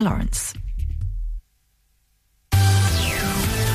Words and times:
Lawrence. 0.00 0.54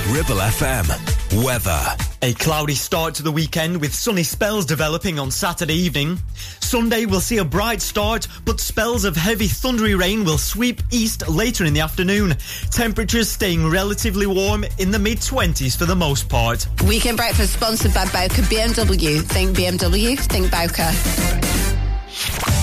Ribble 0.08 0.38
FM. 0.38 1.44
Weather. 1.44 1.82
A 2.22 2.34
cloudy 2.36 2.76
start 2.76 3.16
to 3.16 3.24
the 3.24 3.32
weekend 3.32 3.82
with 3.82 3.94
sunny 3.94 4.24
spells 4.24 4.66
developing 4.66 5.20
on 5.20 5.32
Saturday 5.32 5.74
evening. 5.74 6.18
Sunday 6.62 7.06
will 7.06 7.20
see 7.20 7.40
a 7.40 7.44
bright 7.44 7.82
start, 7.82 8.30
but 8.46 8.62
spells 8.62 9.04
of 9.04 9.18
heavy 9.18 9.48
thundery 9.48 10.00
rain 10.00 10.24
will 10.24 10.38
sweep 10.38 10.82
east 10.92 11.28
later 11.28 11.66
in 11.66 11.74
the 11.74 11.82
afternoon. 11.82 12.36
Temperatures 12.72 13.28
staying 13.28 13.70
relatively 13.70 14.26
warm 14.26 14.64
in 14.80 14.92
the 14.92 15.00
mid 15.00 15.18
20s 15.18 15.78
for 15.78 15.86
the 15.86 15.96
most 15.96 16.30
part. 16.30 16.66
Weekend 16.88 17.18
breakfast 17.18 17.52
sponsored 17.52 17.94
by 17.94 18.06
Bowker 18.06 18.44
BMW. 18.44 19.22
Think 19.24 19.58
BMW, 19.58 20.18
think 20.18 20.50
Bowker. 20.50 22.63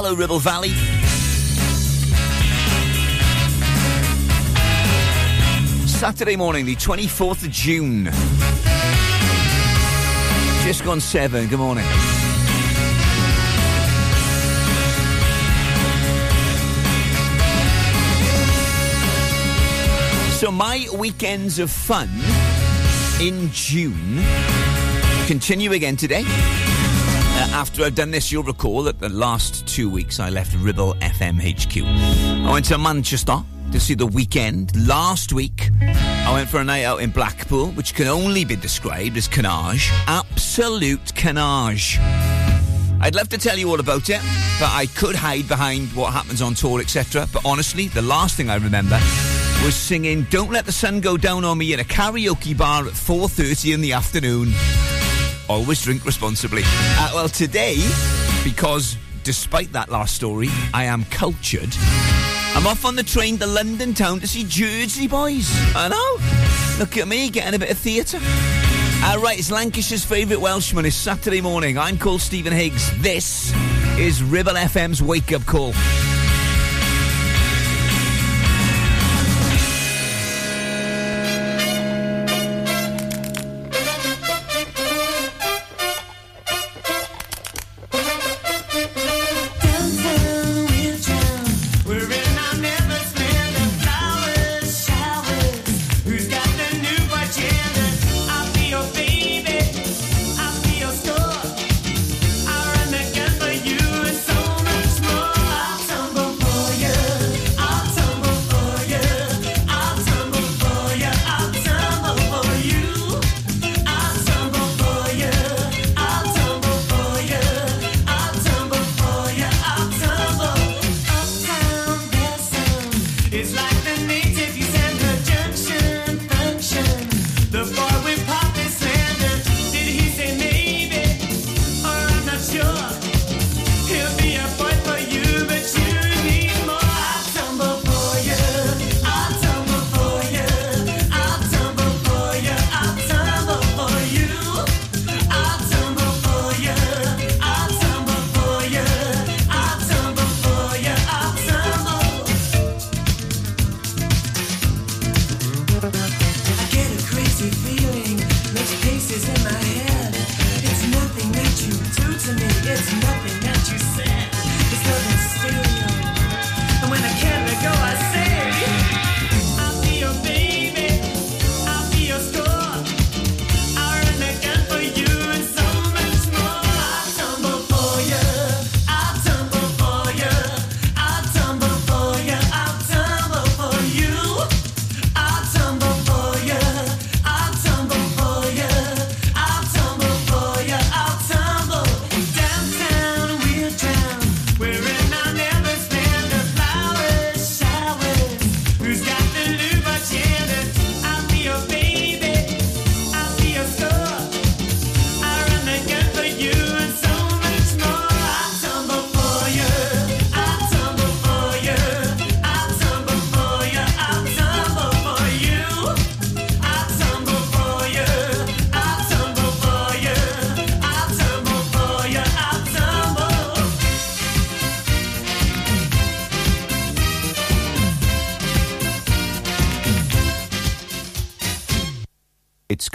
Valley. 0.00 0.68
Saturday 5.88 6.36
morning, 6.36 6.64
the 6.64 6.76
24th 6.76 7.44
of 7.44 7.50
June. 7.50 8.04
Just 10.64 10.84
gone 10.84 11.00
seven. 11.00 11.48
Good 11.48 11.58
morning. 11.58 11.84
So, 20.36 20.52
my 20.52 20.86
weekends 20.96 21.58
of 21.58 21.72
fun 21.72 22.08
in 23.20 23.50
June 23.50 24.22
continue 25.26 25.72
again 25.72 25.96
today. 25.96 26.24
After 27.58 27.82
I've 27.82 27.96
done 27.96 28.12
this, 28.12 28.30
you'll 28.30 28.44
recall 28.44 28.84
that 28.84 29.00
the 29.00 29.08
last 29.08 29.66
two 29.66 29.90
weeks 29.90 30.20
I 30.20 30.30
left 30.30 30.54
Ribble 30.58 30.94
FM 31.00 31.40
HQ. 31.42 31.82
I 32.46 32.52
went 32.52 32.66
to 32.66 32.78
Manchester 32.78 33.38
to 33.72 33.80
see 33.80 33.94
the 33.94 34.06
Weeknd. 34.06 34.86
Last 34.86 35.32
week, 35.32 35.70
I 35.82 36.32
went 36.32 36.48
for 36.48 36.60
a 36.60 36.64
night 36.64 36.84
out 36.84 37.02
in 37.02 37.10
Blackpool, 37.10 37.72
which 37.72 37.96
can 37.96 38.06
only 38.06 38.44
be 38.44 38.54
described 38.54 39.16
as 39.16 39.26
canage. 39.26 39.90
Absolute 40.06 41.12
canage. 41.16 41.98
I'd 43.00 43.16
love 43.16 43.28
to 43.30 43.38
tell 43.38 43.58
you 43.58 43.68
all 43.68 43.80
about 43.80 44.08
it, 44.08 44.20
but 44.60 44.70
I 44.70 44.86
could 44.94 45.16
hide 45.16 45.48
behind 45.48 45.88
what 45.94 46.12
happens 46.12 46.40
on 46.40 46.54
tour, 46.54 46.80
etc. 46.80 47.26
But 47.32 47.44
honestly, 47.44 47.88
the 47.88 48.02
last 48.02 48.36
thing 48.36 48.50
I 48.50 48.56
remember 48.58 49.00
was 49.64 49.74
singing 49.74 50.28
"Don't 50.30 50.52
Let 50.52 50.64
the 50.64 50.70
Sun 50.70 51.00
Go 51.00 51.16
Down 51.16 51.44
on 51.44 51.58
Me" 51.58 51.72
in 51.72 51.80
a 51.80 51.84
karaoke 51.84 52.56
bar 52.56 52.86
at 52.86 52.92
4:30 52.92 53.74
in 53.74 53.80
the 53.80 53.94
afternoon. 53.94 54.54
Always 55.48 55.82
drink 55.82 56.04
responsibly. 56.04 56.62
Uh, 56.64 57.10
well, 57.14 57.28
today, 57.28 57.76
because 58.44 58.96
despite 59.24 59.72
that 59.72 59.88
last 59.88 60.14
story, 60.14 60.48
I 60.74 60.84
am 60.84 61.04
cultured. 61.06 61.74
I'm 62.54 62.66
off 62.66 62.84
on 62.84 62.96
the 62.96 63.02
train 63.02 63.38
to 63.38 63.46
London 63.46 63.94
town 63.94 64.20
to 64.20 64.26
see 64.26 64.44
Jersey 64.44 65.06
Boys. 65.06 65.50
I 65.74 65.88
know. 65.88 66.78
Look 66.78 66.96
at 66.96 67.08
me 67.08 67.30
getting 67.30 67.54
a 67.54 67.58
bit 67.58 67.70
of 67.70 67.78
theatre. 67.78 68.18
Uh, 68.20 69.18
right, 69.20 69.38
it's 69.38 69.50
Lancashire's 69.50 70.04
favourite 70.04 70.40
Welshman. 70.40 70.84
It's 70.84 70.96
Saturday 70.96 71.40
morning. 71.40 71.78
I'm 71.78 71.98
called 71.98 72.20
Stephen 72.20 72.52
Higgs. 72.52 72.90
This 73.00 73.54
is 73.98 74.22
Ribble 74.22 74.52
FM's 74.52 75.02
Wake 75.02 75.32
Up 75.32 75.46
Call. 75.46 75.72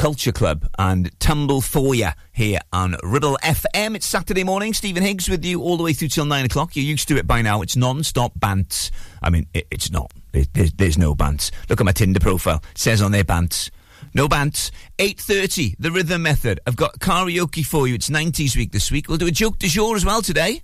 Culture 0.03 0.33
Club 0.33 0.67
and 0.77 1.17
Tumble 1.21 1.61
For 1.61 1.95
Ya 1.95 2.11
here 2.33 2.59
on 2.73 2.97
Ribble 3.03 3.37
FM. 3.41 3.95
It's 3.95 4.05
Saturday 4.05 4.43
morning. 4.43 4.73
Stephen 4.73 5.01
Higgs 5.01 5.29
with 5.29 5.45
you 5.45 5.61
all 5.61 5.77
the 5.77 5.83
way 5.83 5.93
through 5.93 6.09
till 6.09 6.25
nine 6.25 6.43
o'clock. 6.43 6.75
You're 6.75 6.83
used 6.83 7.07
to 7.07 7.15
it 7.15 7.25
by 7.25 7.41
now. 7.41 7.61
It's 7.61 7.77
non-stop 7.77 8.33
bants. 8.37 8.91
I 9.21 9.29
mean, 9.29 9.47
it, 9.53 9.65
it's 9.71 9.91
not. 9.91 10.11
It, 10.33 10.49
there's, 10.53 10.73
there's 10.73 10.97
no 10.97 11.15
bants. 11.15 11.51
Look 11.69 11.79
at 11.79 11.85
my 11.85 11.93
Tinder 11.93 12.19
profile. 12.19 12.61
It 12.71 12.79
says 12.79 13.01
on 13.01 13.13
there 13.13 13.23
bants. 13.23 13.71
No 14.13 14.27
bants. 14.27 14.71
8.30, 14.97 15.77
The 15.79 15.89
Rhythm 15.89 16.23
Method. 16.23 16.59
I've 16.67 16.75
got 16.75 16.99
karaoke 16.99 17.65
for 17.65 17.87
you. 17.87 17.93
It's 17.93 18.09
90s 18.09 18.57
week 18.57 18.73
this 18.73 18.91
week. 18.91 19.07
We'll 19.07 19.17
do 19.17 19.27
a 19.27 19.31
joke 19.31 19.57
du 19.57 19.69
jour 19.69 19.95
as 19.95 20.03
well 20.03 20.21
today. 20.21 20.63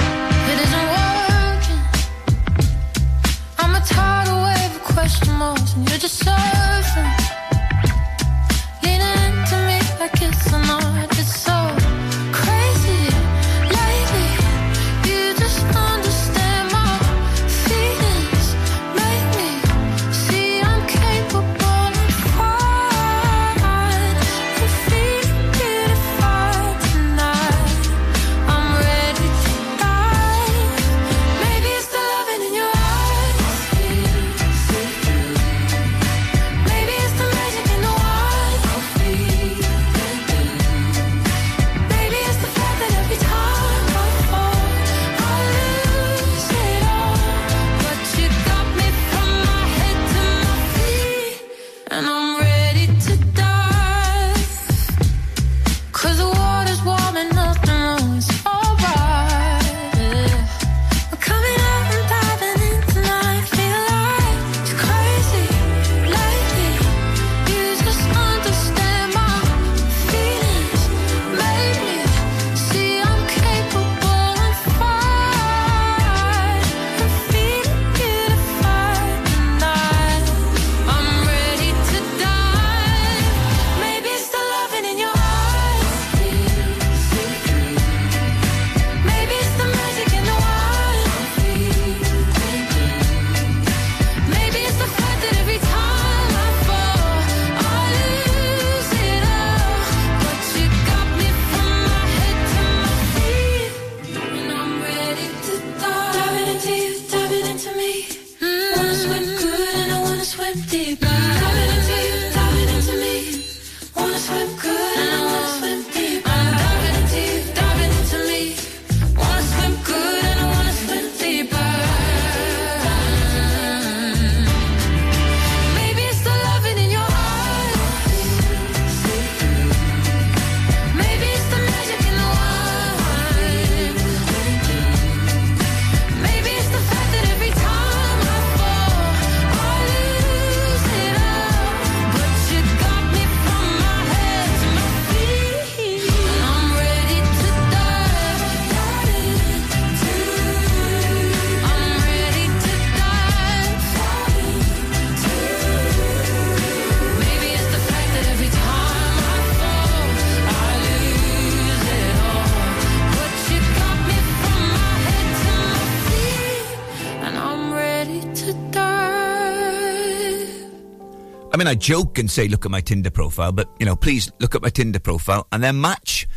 I 171.71 171.75
joke 171.75 172.19
and 172.19 172.29
say, 172.29 172.49
look 172.49 172.65
at 172.65 172.71
my 172.71 172.81
Tinder 172.81 173.09
profile, 173.09 173.53
but, 173.53 173.69
you 173.79 173.85
know, 173.85 173.95
please 173.95 174.29
look 174.41 174.55
at 174.55 174.61
my 174.61 174.67
Tinder 174.67 174.99
profile 174.99 175.47
and 175.53 175.63
then 175.63 175.79
match. 175.79 176.27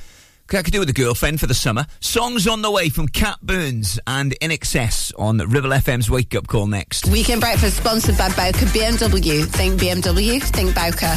'Cause 0.47 0.61
I 0.61 0.63
could 0.63 0.73
do 0.73 0.79
with 0.79 0.89
a 0.91 0.93
girlfriend 0.93 1.41
for 1.41 1.49
the 1.49 1.55
summer. 1.55 1.87
Songs 1.99 2.47
on 2.47 2.63
the 2.63 2.71
way 2.71 2.89
from 2.89 3.09
Cat 3.09 3.39
Burns 3.43 3.99
and 4.07 4.37
INXS 4.41 5.13
on 5.19 5.39
Ribble 5.39 5.73
FM's 5.73 6.09
Wake 6.09 6.37
Up 6.37 6.47
Call 6.47 6.69
next. 6.69 7.09
Weekend 7.09 7.41
breakfast 7.41 7.79
sponsored 7.79 8.17
by 8.17 8.29
Bowker 8.29 8.67
BMW. 8.67 9.45
Think 9.45 9.81
BMW, 9.81 10.39
think 10.39 10.73
Bowker. 10.73 11.17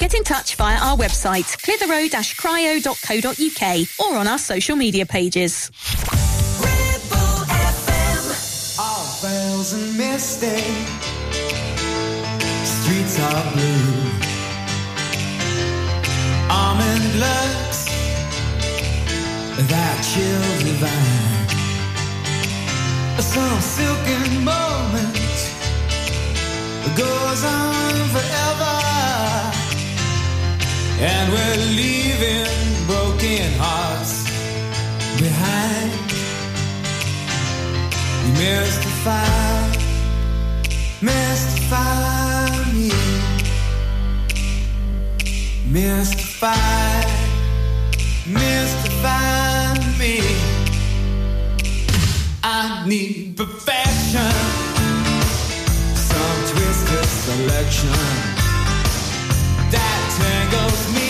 Get 0.00 0.14
in 0.14 0.24
touch 0.24 0.56
via 0.56 0.78
our 0.78 0.96
website, 0.96 1.60
clitheroe-cryo.co.uk 1.60 3.64
or 4.00 4.16
on 4.16 4.26
our 4.26 4.38
social 4.38 4.74
media 4.74 5.04
pages. 5.04 5.70
All 8.80 9.04
veils 9.20 9.74
and 9.74 9.98
misty, 9.98 10.62
streets 12.64 13.20
are 13.20 13.52
blue. 13.52 13.92
Almond 16.48 17.20
looks 17.20 17.84
that 19.68 20.00
chill. 20.02 20.40
Some 23.20 23.60
silken 23.60 24.44
moment 24.44 25.18
goes 26.96 27.44
on 27.44 28.08
forever, 28.08 29.59
and 31.02 31.32
we're 31.32 31.56
leaving 31.76 32.86
broken 32.86 33.50
hearts 33.58 34.24
behind. 35.18 35.90
You 38.26 38.32
mystify, 38.34 39.64
mystify 41.00 42.50
me. 42.74 42.92
Mystify, 45.72 47.04
mystify 48.26 49.78
me. 49.98 50.20
I 52.42 52.84
need 52.86 53.38
perfection, 53.38 54.32
some 55.94 56.40
twisted 56.50 57.06
selection 57.06 58.39
that 59.70 60.02
tangles 60.18 60.92
me 60.94 61.09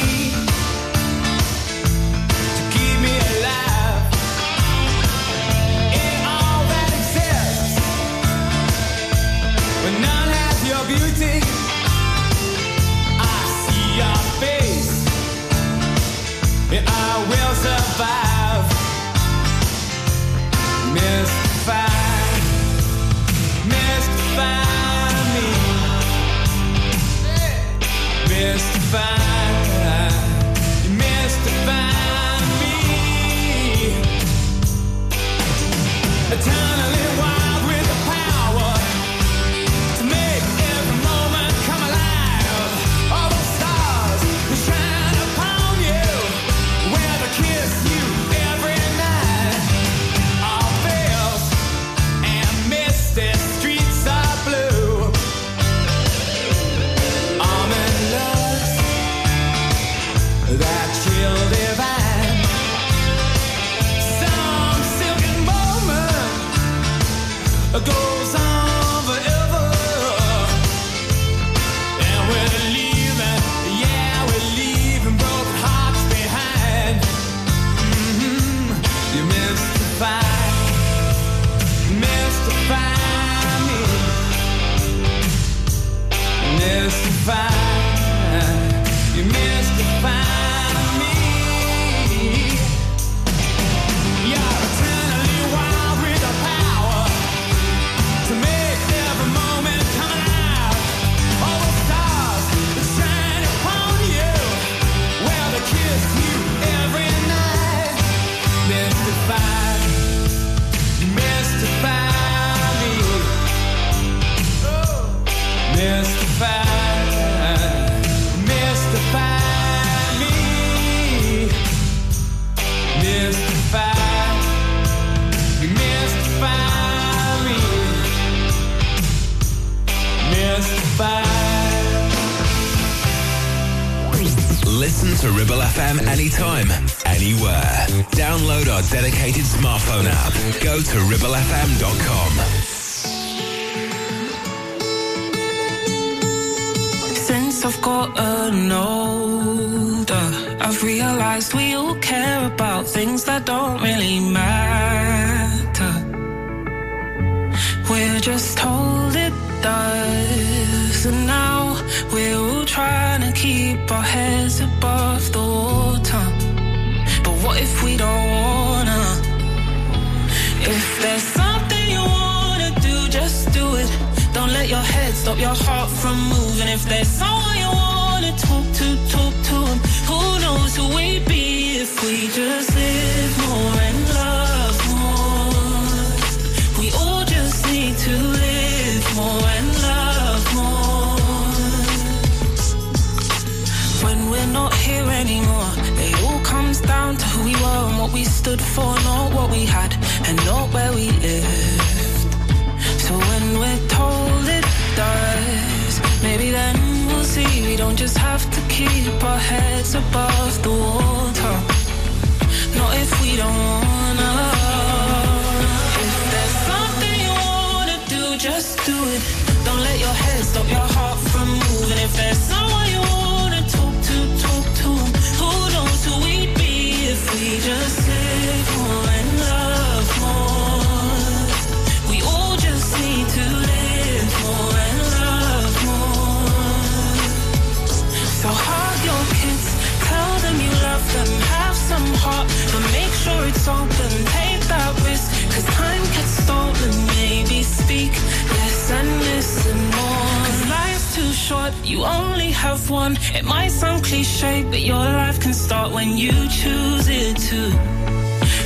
open. 243.79 244.11
Take 244.39 244.63
that 244.73 244.93
risk, 245.09 245.27
cause 245.53 245.67
time 245.83 246.05
gets 246.17 246.35
stolen. 246.45 246.93
Maybe 247.19 247.63
speak 247.63 248.13
less 248.57 248.91
and 248.99 249.11
listen 249.31 249.79
more. 249.97 250.71
Life's 250.77 251.15
too 251.17 251.33
short, 251.47 251.73
you 251.85 251.99
only 252.05 252.51
have 252.65 252.91
one. 252.91 253.19
It 253.39 253.45
might 253.45 253.73
sound 253.81 254.05
cliche, 254.05 254.65
but 254.73 254.81
your 254.81 255.07
life 255.23 255.39
can 255.41 255.55
start 255.55 255.93
when 255.93 256.17
you 256.17 256.33
choose 256.61 257.09
it 257.09 257.37
to. 257.49 257.61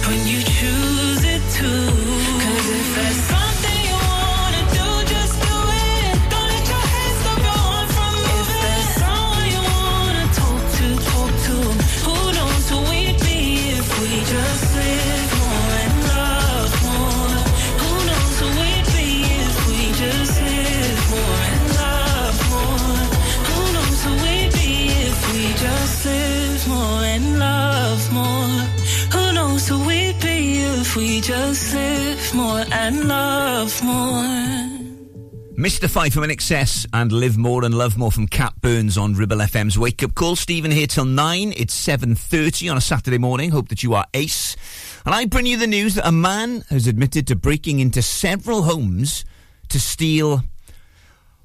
When 0.09 0.21
you 0.31 0.41
choose 0.57 1.23
it 1.35 1.43
to. 1.59 1.71
Cause 2.43 2.69
if 2.79 2.87
there's 2.97 3.44
we 30.97 31.21
just 31.21 31.75
live 31.75 32.35
more 32.35 32.65
and 32.71 33.09
love 33.09 33.83
more. 33.83 34.85
Mystify 35.57 36.09
from 36.09 36.25
INXS 36.25 36.87
and 36.93 37.13
Live 37.13 37.39
More 37.39 37.65
and 37.65 37.75
Love 37.75 37.97
More 37.97 38.11
from 38.11 38.27
Cat 38.27 38.55
Burns 38.61 38.99
on 38.99 39.15
Ribble 39.15 39.39
FM's 39.39 39.79
Wake 39.79 40.03
Up 40.03 40.15
Call. 40.15 40.37
Stephen 40.37 40.71
here 40.71 40.87
till 40.87 41.05
9. 41.05 41.55
It's 41.57 41.87
7.30 41.87 42.71
on 42.71 42.77
a 42.77 42.81
Saturday 42.81 43.19
morning. 43.19 43.51
Hope 43.51 43.69
that 43.69 43.83
you 43.83 43.95
are 43.95 44.05
ace. 44.15 44.57
And 45.07 45.15
I 45.15 45.27
bring 45.27 45.47
you 45.47 45.57
the 45.57 45.67
news 45.67 45.95
that 45.95 46.07
a 46.07 46.13
man 46.13 46.65
has 46.71 46.87
admitted 46.87 47.29
to 47.29 47.37
breaking 47.37 47.79
into 47.79 48.03
several 48.03 48.63
homes 48.63 49.25
to 49.69 49.79
steal, 49.79 50.43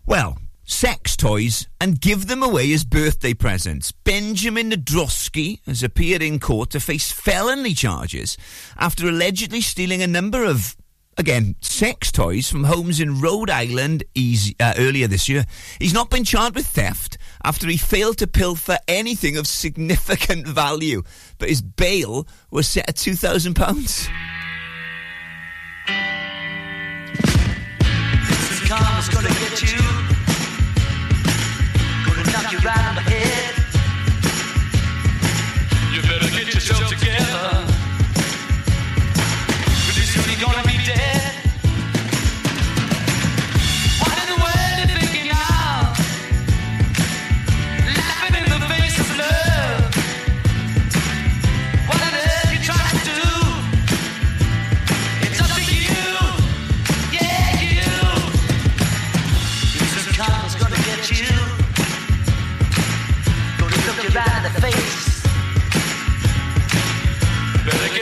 well, 0.06 0.40
sex 0.70 1.18
toys 1.18 1.68
and 1.82 2.00
give 2.00 2.28
them 2.28 2.44
away 2.44 2.72
as 2.72 2.84
birthday 2.86 3.34
presents. 3.34 3.92
Benjamin 3.92 4.70
Nadrosky 4.70 5.66
has 5.66 5.82
appeared 5.82 6.22
in 6.22 6.40
court 6.40 6.70
to 6.70 6.80
face 6.80 7.12
felony 7.12 7.74
charges 7.74 8.38
after 8.78 9.10
allegedly 9.10 9.62
stealing 9.62 10.02
a 10.02 10.08
number 10.08 10.46
of 10.46 10.78
again, 11.18 11.56
sex 11.60 12.12
toys 12.14 12.50
from 12.50 12.64
homes 12.64 13.02
in 13.02 13.20
Rhode 13.20 13.50
Island 13.50 14.06
easy, 14.16 14.56
uh, 14.60 14.76
earlier 14.78 15.08
this 15.08 15.28
year. 15.28 15.44
He's 15.80 15.94
not 15.94 16.10
been 16.10 16.24
charged 16.24 16.56
with 16.56 16.68
theft 16.68 17.18
after 17.44 17.68
he 17.68 17.76
failed 17.76 18.20
to 18.20 18.28
pilfer 18.28 18.78
anything 18.88 19.36
of 19.36 19.48
significant 19.48 20.48
value, 20.62 21.04
but 21.38 21.50
his 21.50 21.62
bail 21.62 22.26
was 22.52 22.70
set 22.70 22.88
at 22.88 22.96
£2,000. 22.96 24.08
Karma's 28.70 29.10
gonna 29.10 29.28
get 29.28 29.39
you. 29.39 29.39
Together. 36.90 37.68
Pretty 39.86 40.08
soon 40.08 40.28
you're 40.28 40.42
gonna 40.42 40.64
be 40.64 40.84
dead. 40.84 41.19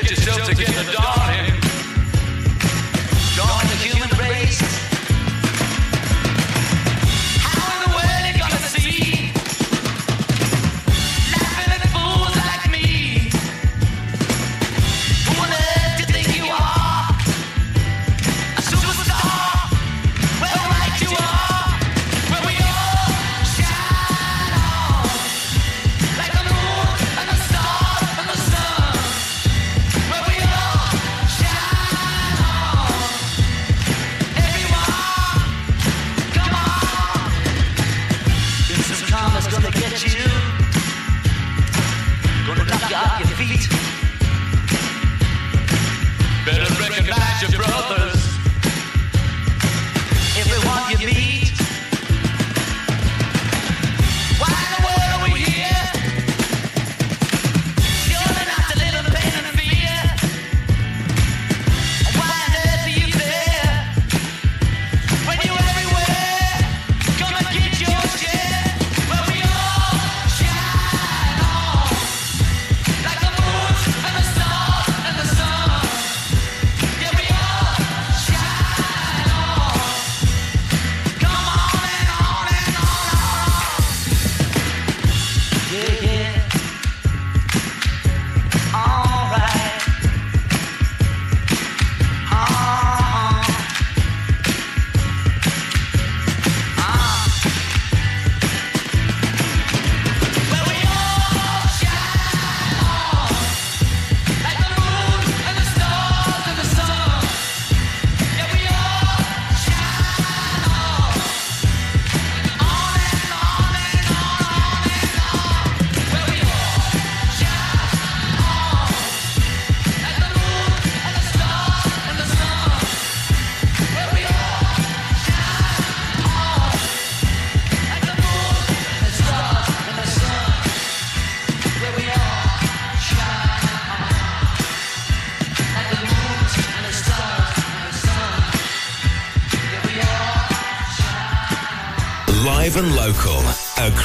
Yourself 0.10 0.48
together, 0.48 0.91
darling. 0.93 1.57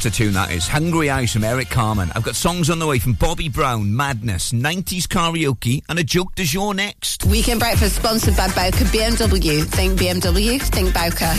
What 0.00 0.06
a 0.06 0.10
tune 0.16 0.32
that 0.32 0.50
is. 0.50 0.66
Hungry 0.66 1.10
Eyes 1.10 1.30
from 1.30 1.44
Eric 1.44 1.68
Carmen. 1.68 2.10
I've 2.16 2.22
got 2.22 2.34
songs 2.34 2.70
on 2.70 2.78
the 2.78 2.86
way 2.86 2.98
from 2.98 3.12
Bobby 3.12 3.50
Brown, 3.50 3.94
Madness, 3.94 4.50
90s 4.50 5.02
Karaoke, 5.02 5.82
and 5.90 5.98
a 5.98 6.02
joke 6.02 6.34
de 6.36 6.44
jour 6.44 6.72
next. 6.72 7.26
Weekend 7.26 7.60
breakfast 7.60 7.96
sponsored 7.96 8.34
by 8.34 8.48
Bowker 8.48 8.86
BMW. 8.86 9.62
Think 9.62 10.00
BMW, 10.00 10.58
think 10.62 10.94
Bowker. 10.94 11.34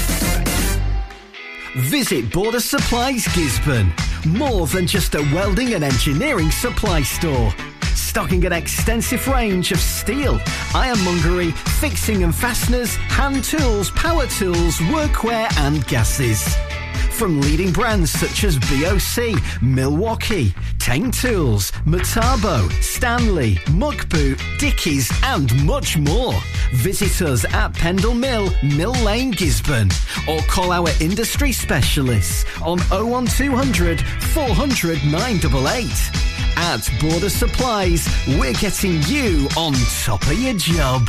Visit 1.90 2.32
Border 2.32 2.60
Supplies 2.60 3.26
Gisburn. 3.30 3.92
More 4.28 4.68
than 4.68 4.86
just 4.86 5.16
a 5.16 5.22
welding 5.34 5.74
and 5.74 5.84
engineering 5.84 6.52
supply 6.52 7.02
store. 7.02 7.52
Stocking 7.96 8.46
an 8.46 8.54
extensive 8.54 9.28
range 9.28 9.72
of 9.72 9.80
steel, 9.80 10.40
ironmongery, 10.76 11.50
fixing 11.50 12.24
and 12.24 12.36
fasteners, 12.36 12.96
hand 12.96 13.44
tools, 13.44 13.90
power 13.90 14.28
tools, 14.28 14.78
workwear 14.82 15.52
and 15.58 15.84
gases. 15.88 16.56
From 17.12 17.40
leading 17.42 17.72
brands 17.72 18.10
such 18.10 18.44
as 18.44 18.58
BOC, 18.58 19.40
Milwaukee, 19.62 20.50
Teng 20.80 21.14
Tools, 21.14 21.72
Metabo, 21.86 22.72
Stanley, 22.82 23.60
Muck 23.74 24.10
Boot, 24.10 24.42
Dickies, 24.58 25.12
and 25.24 25.54
much 25.66 25.98
more. 25.98 26.34
Visit 26.74 27.22
us 27.22 27.46
at 27.54 27.74
Pendle 27.74 28.16
Mill, 28.16 28.50
Mill 28.64 28.94
Lane, 29.04 29.34
Gisburn, 29.34 29.92
or 30.28 30.42
call 30.48 30.72
our 30.72 30.90
industry 31.00 31.52
specialists 31.52 32.44
on 32.64 32.80
01200 32.90 34.02
400 34.02 35.04
988. 35.06 36.32
At 36.58 36.90
Border 37.00 37.30
Supplies, 37.30 38.08
we're 38.28 38.54
getting 38.54 39.02
you 39.04 39.48
on 39.56 39.74
top 40.04 40.24
of 40.24 40.40
your 40.40 40.56
job. 40.56 41.08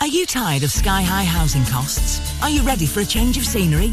Are 0.00 0.06
you 0.06 0.26
tired 0.26 0.62
of 0.62 0.70
sky 0.70 1.02
high 1.02 1.24
housing 1.24 1.64
costs? 1.64 2.40
Are 2.42 2.50
you 2.50 2.62
ready 2.62 2.86
for 2.86 3.00
a 3.00 3.04
change 3.04 3.36
of 3.36 3.44
scenery? 3.44 3.92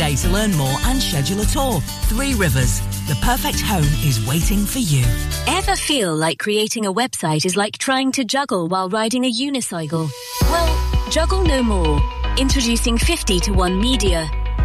to 0.00 0.30
learn 0.30 0.56
more 0.56 0.78
and 0.86 0.98
schedule 1.02 1.42
a 1.42 1.44
tour. 1.44 1.78
Three 2.08 2.32
Rivers, 2.32 2.80
the 3.06 3.18
perfect 3.20 3.60
home 3.60 3.84
is 4.02 4.26
waiting 4.26 4.64
for 4.64 4.78
you. 4.78 5.04
Ever 5.46 5.76
feel 5.76 6.16
like 6.16 6.38
creating 6.38 6.86
a 6.86 6.92
website 6.92 7.44
is 7.44 7.54
like 7.54 7.76
trying 7.76 8.10
to 8.12 8.24
juggle 8.24 8.66
while 8.66 8.88
riding 8.88 9.26
a 9.26 9.30
unicycle? 9.30 10.10
Well, 10.40 11.10
juggle 11.10 11.42
no 11.42 11.62
more. 11.62 12.00
Introducing 12.38 12.96
50 12.96 13.40
to 13.40 13.52
1 13.52 13.78
Media. 13.78 14.39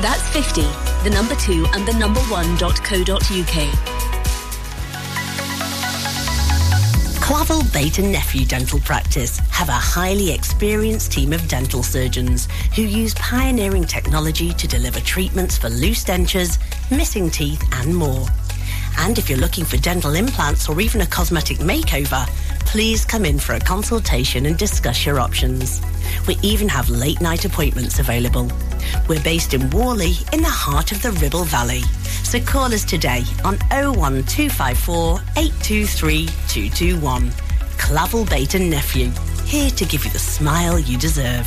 That's 0.00 0.26
50, 0.30 0.62
the 1.04 1.10
number 1.12 1.34
2 1.34 1.66
and 1.74 1.86
the 1.86 1.92
number 1.92 2.20
1.co.uk. 2.20 4.00
Clavel 7.20 7.62
Bait 7.70 7.98
and 7.98 8.10
Nephew 8.10 8.46
Dental 8.46 8.80
Practice 8.80 9.40
have 9.50 9.68
a 9.68 9.72
highly 9.72 10.32
experienced 10.32 11.12
team 11.12 11.34
of 11.34 11.46
dental 11.48 11.82
surgeons 11.82 12.48
who 12.74 12.80
use 12.80 13.12
pioneering 13.16 13.84
technology 13.84 14.54
to 14.54 14.66
deliver 14.66 15.00
treatments 15.00 15.58
for 15.58 15.68
loose 15.68 16.02
dentures, 16.02 16.58
missing 16.90 17.28
teeth 17.28 17.62
and 17.72 17.94
more. 17.94 18.26
And 19.00 19.18
if 19.18 19.28
you're 19.28 19.38
looking 19.38 19.66
for 19.66 19.76
dental 19.76 20.14
implants 20.14 20.66
or 20.70 20.80
even 20.80 21.02
a 21.02 21.06
cosmetic 21.06 21.58
makeover, 21.58 22.26
please 22.60 23.04
come 23.04 23.26
in 23.26 23.38
for 23.38 23.52
a 23.52 23.60
consultation 23.60 24.46
and 24.46 24.56
discuss 24.56 25.04
your 25.04 25.20
options. 25.20 25.82
We 26.26 26.38
even 26.42 26.70
have 26.70 26.88
late 26.88 27.20
night 27.20 27.44
appointments 27.44 27.98
available. 27.98 28.50
We're 29.08 29.22
based 29.22 29.54
in 29.54 29.70
Whalley 29.70 30.14
in 30.32 30.42
the 30.42 30.48
heart 30.48 30.92
of 30.92 31.02
the 31.02 31.12
Ribble 31.12 31.44
Valley. 31.44 31.82
So 32.24 32.40
call 32.40 32.72
us 32.72 32.84
today 32.84 33.24
on 33.44 33.58
01254 33.70 35.20
823 35.36 36.26
221. 36.26 37.30
Clavel 37.78 38.24
Bait 38.26 38.54
and 38.54 38.70
Nephew, 38.70 39.10
here 39.46 39.70
to 39.70 39.84
give 39.84 40.04
you 40.04 40.10
the 40.10 40.18
smile 40.18 40.78
you 40.78 40.98
deserve. 40.98 41.46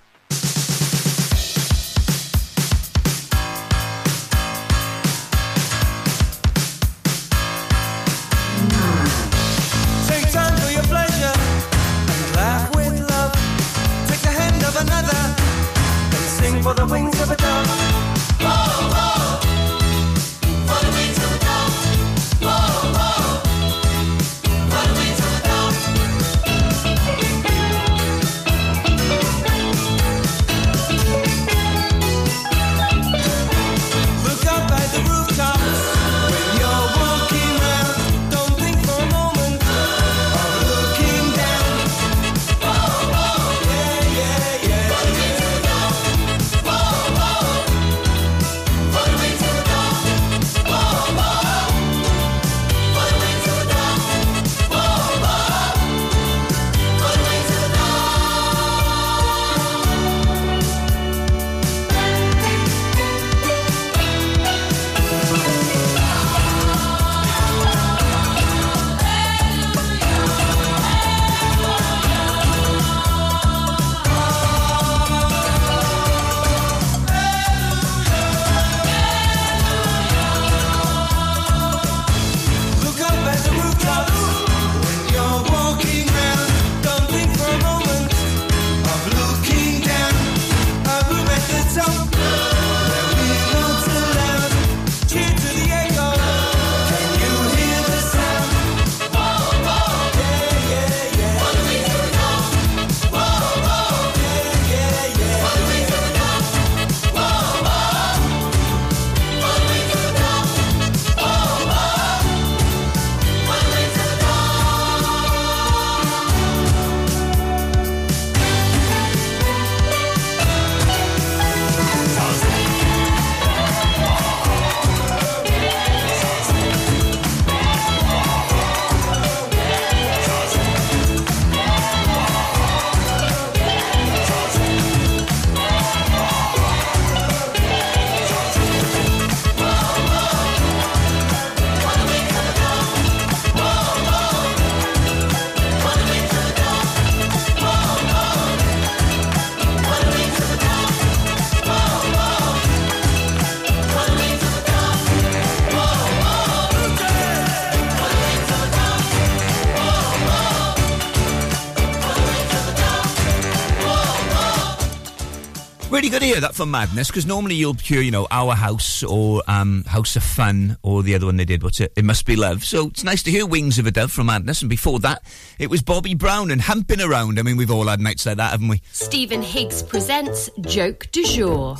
Good 166.11 166.19
to 166.19 166.25
hear 166.25 166.41
that 166.41 166.55
for 166.55 166.65
Madness, 166.65 167.07
because 167.07 167.25
normally 167.25 167.55
you'll 167.55 167.73
hear, 167.73 168.01
you 168.01 168.11
know, 168.11 168.27
Our 168.29 168.53
House 168.53 169.01
or 169.01 169.41
um, 169.47 169.85
House 169.85 170.17
of 170.17 170.23
Fun 170.23 170.75
or 170.83 171.03
the 171.03 171.15
other 171.15 171.25
one 171.25 171.37
they 171.37 171.45
did, 171.45 171.63
what's 171.63 171.79
it? 171.79 171.93
It 171.95 172.03
Must 172.03 172.25
Be 172.25 172.35
Love. 172.35 172.65
So 172.65 172.87
it's 172.87 173.05
nice 173.05 173.23
to 173.23 173.31
hear 173.31 173.45
Wings 173.45 173.79
of 173.79 173.87
a 173.87 173.91
Dove 173.91 174.11
from 174.11 174.25
Madness, 174.25 174.61
and 174.61 174.69
before 174.69 174.99
that, 174.99 175.23
it 175.57 175.69
was 175.69 175.81
Bobby 175.81 176.13
Brown 176.13 176.51
and 176.51 176.59
Humping 176.59 176.99
Around. 176.99 177.39
I 177.39 177.43
mean, 177.43 177.55
we've 177.55 177.71
all 177.71 177.87
had 177.87 178.01
nights 178.01 178.25
like 178.25 178.35
that, 178.35 178.51
haven't 178.51 178.67
we? 178.67 178.81
Stephen 178.91 179.41
Higgs 179.41 179.81
presents 179.81 180.49
Joke 180.59 181.07
du 181.13 181.23
Jour. 181.23 181.77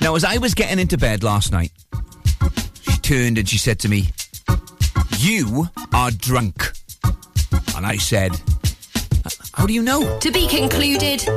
Now, 0.00 0.14
as 0.14 0.24
I 0.24 0.38
was 0.38 0.54
getting 0.54 0.78
into 0.78 0.96
bed 0.96 1.22
last 1.22 1.52
night, 1.52 1.72
she 2.80 2.96
turned 3.00 3.36
and 3.36 3.46
she 3.46 3.58
said 3.58 3.80
to 3.80 3.90
me, 3.90 4.08
You 5.18 5.68
are 5.92 6.10
drunk. 6.10 6.72
And 7.76 7.84
I 7.84 7.98
said, 7.98 8.32
How 9.52 9.66
do 9.66 9.74
you 9.74 9.82
know? 9.82 10.18
To 10.20 10.30
be 10.30 10.48
concluded. 10.48 11.28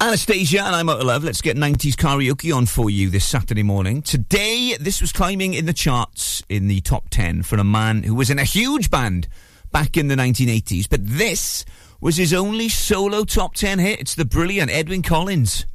Anastacia 0.00 0.60
and 0.62 0.74
I'm 0.74 0.88
out 0.88 1.00
of 1.00 1.04
love. 1.04 1.24
Let's 1.24 1.42
get 1.42 1.58
90s 1.58 1.92
karaoke 1.92 2.56
on 2.56 2.64
for 2.64 2.88
you 2.88 3.10
this 3.10 3.26
Saturday 3.26 3.62
morning. 3.62 4.00
Today, 4.00 4.74
this 4.80 5.02
was 5.02 5.12
climbing 5.12 5.52
in 5.52 5.66
the 5.66 5.74
charts 5.74 6.42
in 6.48 6.68
the 6.68 6.80
top 6.80 7.10
10 7.10 7.42
for 7.42 7.56
a 7.58 7.64
man 7.64 8.04
who 8.04 8.14
was 8.14 8.30
in 8.30 8.38
a 8.38 8.44
huge 8.44 8.90
band 8.90 9.28
back 9.72 9.98
in 9.98 10.08
the 10.08 10.14
1980s, 10.14 10.88
but 10.88 11.06
this 11.06 11.66
was 12.00 12.16
his 12.16 12.32
only 12.32 12.70
solo 12.70 13.24
top 13.24 13.54
10 13.54 13.78
hit. 13.78 14.00
It's 14.00 14.14
the 14.14 14.24
brilliant 14.24 14.70
Edwyn 14.70 15.02
Collins. 15.02 15.66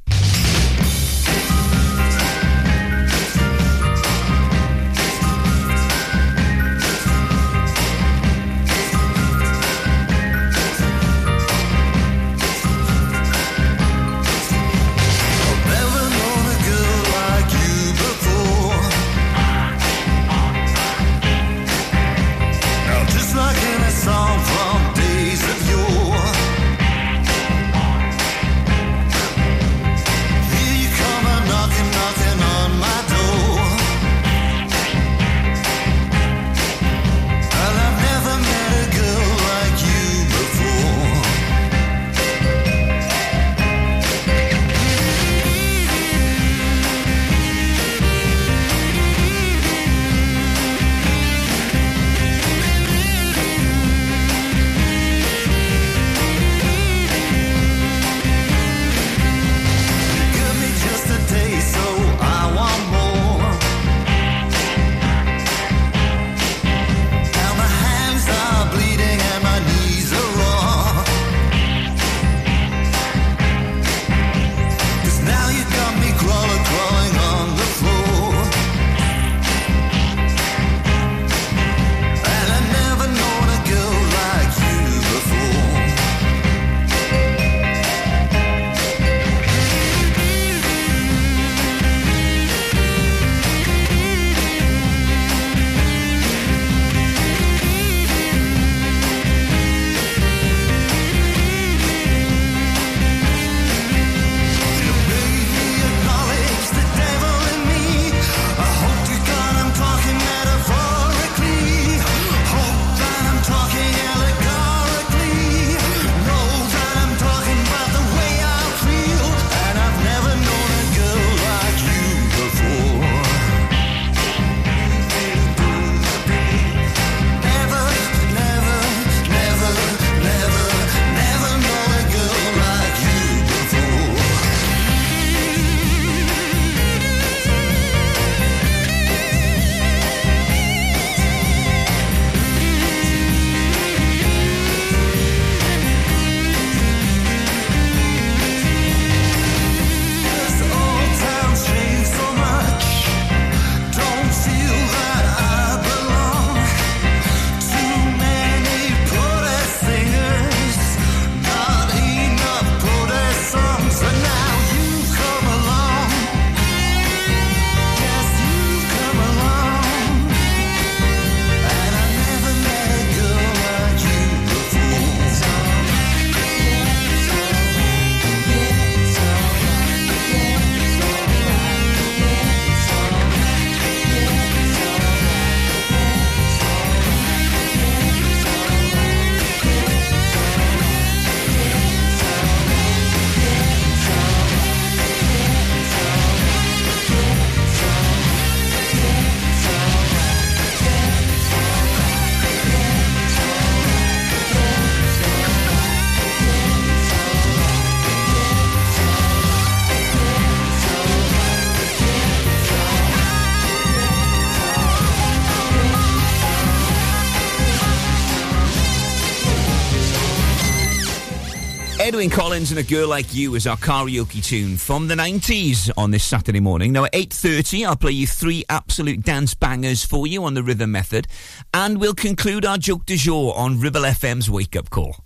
Collins 222.30 222.70
and 222.70 222.80
A 222.80 222.82
Girl 222.82 223.08
Like 223.08 223.34
You 223.34 223.54
is 223.56 223.66
our 223.66 223.76
karaoke 223.76 224.44
tune 224.44 224.76
from 224.76 225.08
the 225.08 225.14
90s 225.14 225.90
on 225.96 226.10
this 226.10 226.24
Saturday 226.24 226.60
morning. 226.60 226.92
Now 226.92 227.04
at 227.04 227.12
8.30, 227.12 227.86
I'll 227.86 227.96
play 227.96 228.12
you 228.12 228.26
three 228.26 228.64
absolute 228.68 229.22
dance 229.22 229.54
bangers 229.54 230.04
for 230.04 230.26
you 230.26 230.44
on 230.44 230.54
the 230.54 230.62
rhythm 230.62 230.92
method. 230.92 231.26
And 231.74 232.00
we'll 232.00 232.14
conclude 232.14 232.64
our 232.64 232.78
joke 232.78 233.06
de 233.06 233.16
jour 233.16 233.54
on 233.56 233.80
Ribble 233.80 234.02
FM's 234.02 234.50
wake-up 234.50 234.88
call. 234.88 235.25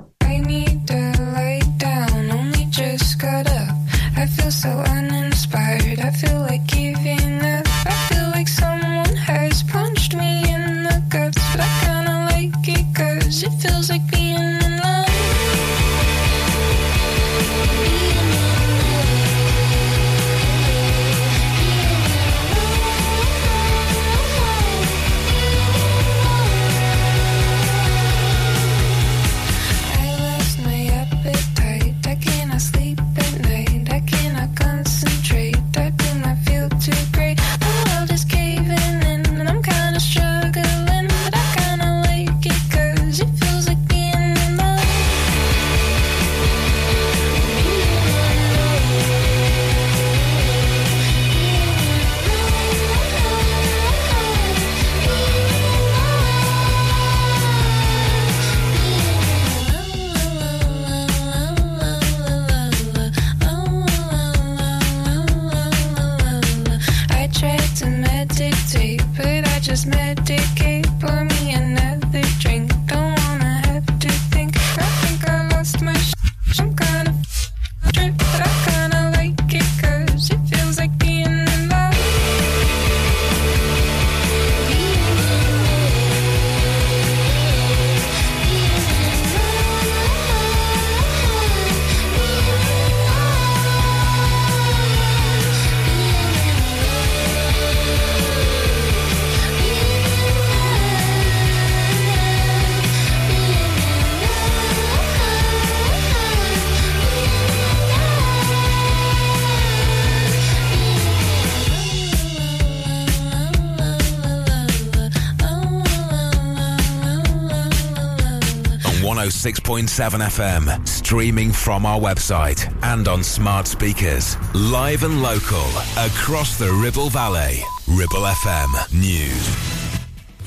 106.7 119.71 120.67
FM, 120.67 120.85
streaming 120.85 121.49
from 121.49 121.85
our 121.85 121.97
website 121.97 122.69
and 122.83 123.07
on 123.07 123.23
smart 123.23 123.65
speakers. 123.65 124.35
Live 124.53 125.03
and 125.03 125.21
local, 125.21 125.65
across 125.97 126.57
the 126.59 126.69
Ribble 126.73 127.09
Valley. 127.09 127.63
Ribble 127.87 128.27
FM 128.27 128.99
News. 128.99 129.81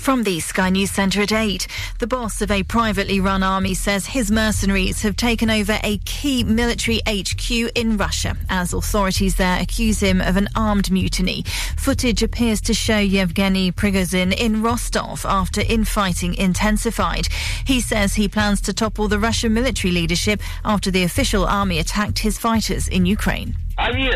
From 0.05 0.25
the 0.25 0.39
Sky 0.41 0.69
News 0.69 0.91
Centre 0.91 1.23
at 1.23 1.33
8, 1.33 1.67
the 1.99 2.07
boss 2.07 2.43
of 2.43 2.51
a 2.51 2.63
privately 2.65 3.21
run 3.21 3.43
army 3.43 3.73
says 3.73 4.05
his 4.05 4.31
mercenaries 4.31 5.01
have 5.01 5.17
taken 5.17 5.49
over 5.49 5.79
a 5.83 5.97
key 6.05 6.45
military 6.45 7.01
HQ 7.09 7.51
in 7.75 7.97
Russia 7.97 8.37
as 8.51 8.75
authorities 8.75 9.37
there 9.37 9.59
accuse 9.63 10.01
him 10.01 10.21
of 10.21 10.37
an 10.37 10.51
armed 10.55 10.91
mutiny. 10.91 11.47
Footage 11.85 12.23
appears 12.23 12.63
to 12.63 12.73
show 12.73 12.97
Yevgeny 12.97 13.71
Prigozhin 13.71 14.33
in 14.33 14.63
Rostov 14.63 15.27
after 15.27 15.61
infighting 15.61 16.35
intensified. 16.35 17.29
He 17.67 17.83
says 17.83 18.15
he 18.15 18.27
plans 18.27 18.63
to 18.63 18.73
topple 18.73 19.07
the 19.07 19.19
Russian 19.19 19.53
military 19.53 19.93
leadership 19.93 20.41
after 20.65 20.91
the 20.91 21.03
official 21.03 21.45
army 21.45 21.79
attacked 21.79 22.21
his 22.21 22.39
fighters 22.39 22.89
in 22.89 23.05
Ukraine. 23.05 23.55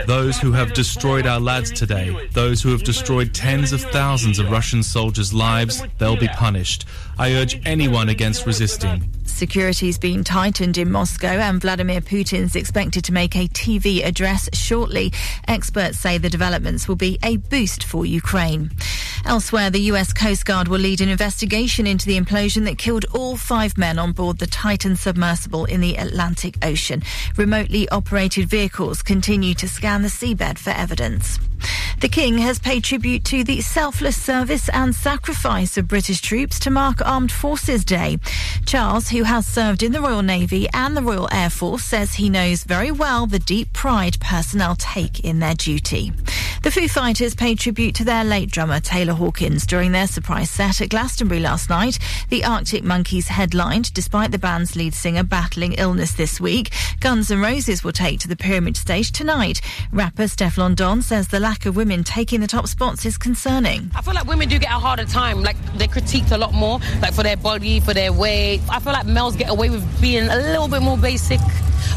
Those 0.07 0.39
who 0.39 0.53
have 0.53 0.73
destroyed 0.73 1.27
our 1.27 1.41
lads 1.41 1.71
today, 1.71 2.17
those 2.33 2.63
who 2.63 2.71
have 2.71 2.85
destroyed 2.85 3.35
tens 3.35 3.73
of 3.73 3.83
thousands 3.83 4.39
of 4.39 4.51
Russian 4.51 4.83
soldiers' 4.83 5.35
lives, 5.35 5.83
they'll 5.99 6.17
be 6.17 6.29
punished. 6.29 6.87
I 7.19 7.35
urge 7.35 7.61
anyone 7.67 8.09
against 8.09 8.47
resisting. 8.47 9.13
Security's 9.31 9.99
been 9.99 10.25
tightened 10.25 10.79
in 10.79 10.91
Moscow 10.91 11.29
and 11.29 11.61
Vladimir 11.61 12.01
Putin's 12.01 12.57
expected 12.57 13.05
to 13.05 13.13
make 13.13 13.37
a 13.37 13.49
TV 13.49 14.05
address 14.05 14.49
shortly. 14.53 15.13
Experts 15.47 15.99
say 15.99 16.19
the 16.19 16.29
developments 16.29 16.89
will 16.89 16.97
be 16.97 17.19
a 17.23 17.37
boost 17.37 17.85
for 17.85 18.05
Ukraine. 18.05 18.71
Elsewhere, 19.25 19.71
the 19.71 19.81
US 19.93 20.13
Coast 20.13 20.47
Guard 20.47 20.69
will 20.69 20.81
lead 20.81 21.01
an 21.01 21.09
investigation 21.09 21.87
into 21.87 22.07
the 22.07 22.19
implosion 22.19 22.65
that 22.65 22.79
killed 22.79 23.05
all 23.13 23.37
five 23.37 23.77
men 23.77 23.99
on 23.99 24.13
board 24.13 24.39
the 24.39 24.47
Titan 24.47 24.97
submersible 24.97 25.65
in 25.65 25.81
the 25.81 25.97
Atlantic 25.97 26.57
Ocean. 26.65 27.03
Remotely 27.37 27.89
operated 27.91 28.49
vehicles 28.49 29.03
continue 29.03 29.55
to 29.55 29.69
scan 29.69 30.03
the 30.03 30.09
seabed 30.09 30.59
for 30.59 30.71
evidence. 30.71 31.39
The 32.01 32.09
King 32.09 32.39
has 32.39 32.61
paid 32.61 32.85
tribute 32.85 33.25
to 33.25 33.43
the 33.43 33.61
selfless 33.61 34.17
service 34.17 34.69
and 34.69 34.95
sacrifice 34.95 35.77
of 35.77 35.89
British 35.89 36.21
troops 36.21 36.61
to 36.61 36.71
mark 36.71 37.05
Armed 37.05 37.33
Forces 37.33 37.85
Day. 37.85 38.19
Charles, 38.67 39.09
who 39.09 39.18
has 39.25 39.47
served 39.47 39.83
in 39.83 39.93
the 39.93 40.01
Royal 40.01 40.23
Navy 40.23 40.69
and 40.73 40.97
the 40.97 41.03
Royal 41.03 41.29
Air 41.33 41.51
Force, 41.51 41.85
says 41.85 42.15
he 42.15 42.29
knows 42.29 42.65
very 42.65 42.91
well 42.91 43.27
the 43.27 43.39
deep 43.39 43.73
pride 43.73 44.19
personnel 44.21 44.77
take 44.77 45.21
in 45.21 45.39
their 45.39 45.55
duty. 45.55 46.13
The 46.61 46.73
Foo 46.73 46.89
Fighters 46.89 47.37
paid 47.37 47.61
tribute 47.61 47.95
to 47.95 48.05
their 48.05 48.25
late 48.25 48.51
drummer 48.51 48.81
Taylor 48.81 49.13
Hawkins 49.13 49.65
during 49.65 49.93
their 49.93 50.09
surprise 50.09 50.51
set 50.51 50.81
at 50.81 50.89
Glastonbury 50.89 51.41
last 51.41 51.71
night. 51.71 52.01
The 52.31 52.45
Arctic 52.45 52.83
Monkeys 52.83 53.29
headlined, 53.29 53.95
despite 53.95 54.33
the 54.33 54.39
band's 54.39 54.75
lead 54.75 54.93
singer 54.93 55.23
battling 55.23 55.75
illness 55.75 56.13
this 56.13 56.41
week. 56.41 56.73
Guns 56.99 57.31
N' 57.31 57.41
Roses 57.41 57.85
will 57.85 57.93
take 57.93 58.19
to 58.21 58.29
the 58.29 58.37
Pyramid 58.37 58.77
stage 58.77 59.13
tonight. 59.13 59.61
Rapper 59.93 60.25
Stefflon 60.25 60.75
Don 60.75 61.01
says 61.01 61.29
the 61.29 61.39
lack 61.39 61.65
of 61.65 61.77
women 61.77 62.03
taking 62.03 62.41
the 62.41 62.49
top 62.49 62.67
spots 62.67 63.07
is 63.07 63.17
concerning. 63.17 63.91
I 63.95 64.03
feel 64.03 64.15
like 64.15 64.27
women 64.27 64.49
do 64.49 64.59
get 64.59 64.71
a 64.71 64.81
harder 64.81 65.05
time. 65.05 65.43
Like 65.43 65.57
they're 65.75 65.87
critiqued 65.87 66.33
a 66.33 66.39
lot 66.39 66.55
more, 66.55 66.81
like 67.01 67.15
for 67.15 67.23
their 67.23 67.37
body, 67.37 67.79
for 67.79 67.95
their 67.95 68.13
weight. 68.13 68.61
I 68.69 68.81
feel 68.81 68.93
like 68.93 69.07
males 69.07 69.37
get 69.37 69.49
away 69.49 69.71
with 69.71 70.01
being 70.01 70.29
a 70.29 70.37
little 70.37 70.69
bit 70.69 70.83
more 70.83 70.99
basic. 70.99 71.41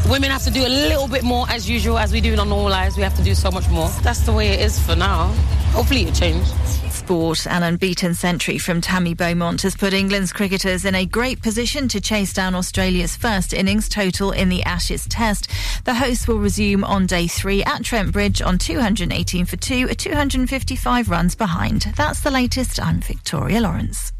Women 0.08 0.30
have 0.30 0.42
to 0.44 0.50
do 0.50 0.64
a 0.64 0.68
little 0.68 1.08
bit 1.08 1.22
more 1.24 1.46
as 1.48 1.68
usual, 1.68 1.98
as 1.98 2.12
we 2.12 2.20
do 2.20 2.32
in 2.32 2.38
our 2.38 2.46
normal 2.46 2.70
lives. 2.70 2.96
We 2.96 3.02
have 3.02 3.16
to 3.16 3.22
do 3.22 3.34
so 3.34 3.50
much 3.50 3.68
more. 3.68 3.88
That's 4.02 4.20
the 4.20 4.32
way 4.32 4.51
it 4.52 4.60
is 4.60 4.78
for 4.78 4.94
now. 4.94 5.28
Hopefully 5.72 6.02
it 6.02 6.14
changes. 6.14 6.52
Sport, 6.92 7.46
an 7.46 7.62
unbeaten 7.62 8.14
century 8.14 8.58
from 8.58 8.80
Tammy 8.80 9.14
Beaumont 9.14 9.62
has 9.62 9.74
put 9.74 9.94
England's 9.94 10.32
cricketers 10.32 10.84
in 10.84 10.94
a 10.94 11.06
great 11.06 11.42
position 11.42 11.88
to 11.88 12.00
chase 12.00 12.32
down 12.32 12.54
Australia's 12.54 13.16
first 13.16 13.54
innings 13.54 13.88
total 13.88 14.30
in 14.30 14.50
the 14.50 14.62
Ashes 14.64 15.06
Test. 15.06 15.48
The 15.84 15.94
hosts 15.94 16.28
will 16.28 16.38
resume 16.38 16.84
on 16.84 17.06
day 17.06 17.26
three 17.26 17.64
at 17.64 17.84
Trent 17.84 18.12
Bridge 18.12 18.42
on 18.42 18.58
218 18.58 19.46
for 19.46 19.56
two, 19.56 19.88
255 19.88 21.08
runs 21.08 21.34
behind. 21.34 21.92
That's 21.96 22.20
the 22.20 22.30
latest. 22.30 22.80
I'm 22.80 23.00
Victoria 23.00 23.62
Lawrence. 23.62 24.12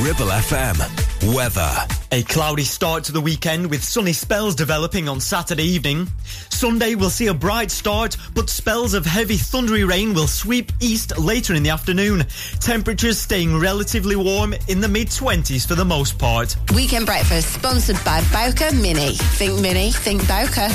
Ribble 0.00 0.32
FM. 0.32 1.01
Weather. 1.22 1.72
A 2.10 2.24
cloudy 2.24 2.64
start 2.64 3.04
to 3.04 3.12
the 3.12 3.20
weekend 3.20 3.70
with 3.70 3.84
sunny 3.84 4.12
spells 4.12 4.56
developing 4.56 5.08
on 5.08 5.20
Saturday 5.20 5.62
evening. 5.62 6.08
Sunday 6.50 6.96
will 6.96 7.10
see 7.10 7.28
a 7.28 7.34
bright 7.34 7.70
start, 7.70 8.16
but 8.34 8.50
spells 8.50 8.92
of 8.92 9.06
heavy 9.06 9.36
thundery 9.36 9.84
rain 9.88 10.14
will 10.14 10.26
sweep 10.26 10.72
east 10.80 11.16
later 11.16 11.54
in 11.54 11.62
the 11.62 11.70
afternoon. 11.70 12.24
Temperatures 12.58 13.18
staying 13.18 13.56
relatively 13.56 14.16
warm 14.16 14.52
in 14.66 14.80
the 14.80 14.88
mid 14.88 15.08
20s 15.08 15.64
for 15.66 15.76
the 15.76 15.84
most 15.84 16.18
part. 16.18 16.56
Weekend 16.74 17.06
breakfast 17.06 17.54
sponsored 17.54 18.02
by 18.04 18.20
Bowker 18.32 18.74
Mini. 18.74 19.14
Think 19.14 19.60
Mini, 19.60 19.92
think 19.92 20.26
Bowker. 20.26 20.68